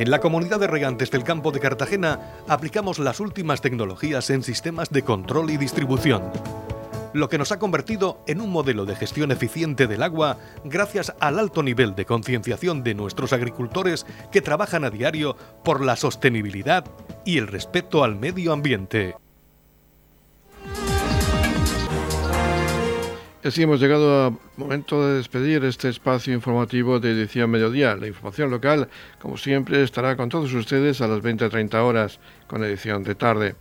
En 0.00 0.10
la 0.10 0.20
comunidad 0.20 0.58
de 0.58 0.66
regantes 0.66 1.10
del 1.10 1.24
campo 1.24 1.52
de 1.52 1.60
Cartagena 1.60 2.20
aplicamos 2.48 2.98
las 2.98 3.20
últimas 3.20 3.60
tecnologías 3.60 4.30
en 4.30 4.42
sistemas 4.42 4.88
de 4.88 5.02
control 5.02 5.50
y 5.50 5.58
distribución, 5.58 6.22
lo 7.12 7.28
que 7.28 7.38
nos 7.38 7.52
ha 7.52 7.58
convertido 7.58 8.22
en 8.26 8.40
un 8.40 8.50
modelo 8.50 8.84
de 8.84 8.96
gestión 8.96 9.32
eficiente 9.32 9.86
del 9.86 10.02
agua 10.02 10.38
gracias 10.64 11.14
al 11.20 11.38
alto 11.38 11.62
nivel 11.62 11.94
de 11.94 12.06
concienciación 12.06 12.82
de 12.82 12.94
nuestros 12.94 13.32
agricultores 13.32 14.06
que 14.30 14.40
trabajan 14.40 14.84
a 14.84 14.90
diario 14.90 15.36
por 15.64 15.84
la 15.84 15.96
sostenibilidad 15.96 16.84
y 17.24 17.38
el 17.38 17.46
respeto 17.46 18.04
al 18.04 18.16
medio 18.16 18.52
ambiente. 18.52 19.14
Así 23.42 23.62
hemos 23.62 23.80
llegado 23.80 24.26
al 24.26 24.38
momento 24.58 25.06
de 25.06 25.14
despedir 25.14 25.64
este 25.64 25.88
espacio 25.88 26.34
informativo 26.34 27.00
de 27.00 27.12
edición 27.12 27.50
mediodía. 27.50 27.96
La 27.96 28.06
información 28.06 28.50
local, 28.50 28.90
como 29.18 29.38
siempre, 29.38 29.82
estará 29.82 30.14
con 30.14 30.28
todos 30.28 30.52
ustedes 30.52 31.00
a 31.00 31.08
las 31.08 31.20
20-30 31.20 31.74
horas 31.82 32.20
con 32.46 32.62
edición 32.62 33.02
de 33.02 33.14
tarde. 33.14 33.54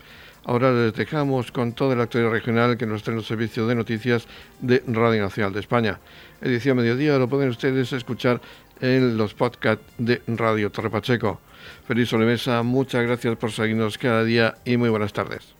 Ahora 0.46 0.72
les 0.72 0.94
dejamos 0.94 1.52
con 1.52 1.74
toda 1.74 1.96
la 1.96 2.04
actualidad 2.04 2.32
regional 2.32 2.78
que 2.78 2.86
nos 2.86 3.04
trae 3.04 3.18
el 3.18 3.24
servicio 3.24 3.68
de 3.68 3.76
noticias 3.76 4.28
de 4.62 4.84
Radio 4.88 5.22
Nacional 5.22 5.54
de 5.54 5.60
España. 5.60 6.00
Edición 6.42 6.78
mediodía 6.78 7.18
lo 7.18 7.28
pueden 7.28 7.50
ustedes 7.50 7.92
escuchar 7.94 8.42
en 8.82 9.18
los 9.18 9.34
podcasts 9.34 9.84
de 9.98 10.22
Radio 10.28 10.72
Torre 10.72 10.90
Pacheco. 10.90 11.40
Feliz 11.88 12.10
sobremesa, 12.10 12.64
muchas 12.64 13.04
gracias 13.04 13.36
por 13.36 13.52
seguirnos 13.52 13.98
cada 13.98 14.24
día 14.24 14.56
y 14.66 14.78
muy 14.78 14.90
buenas 14.90 15.14
tardes. 15.14 15.59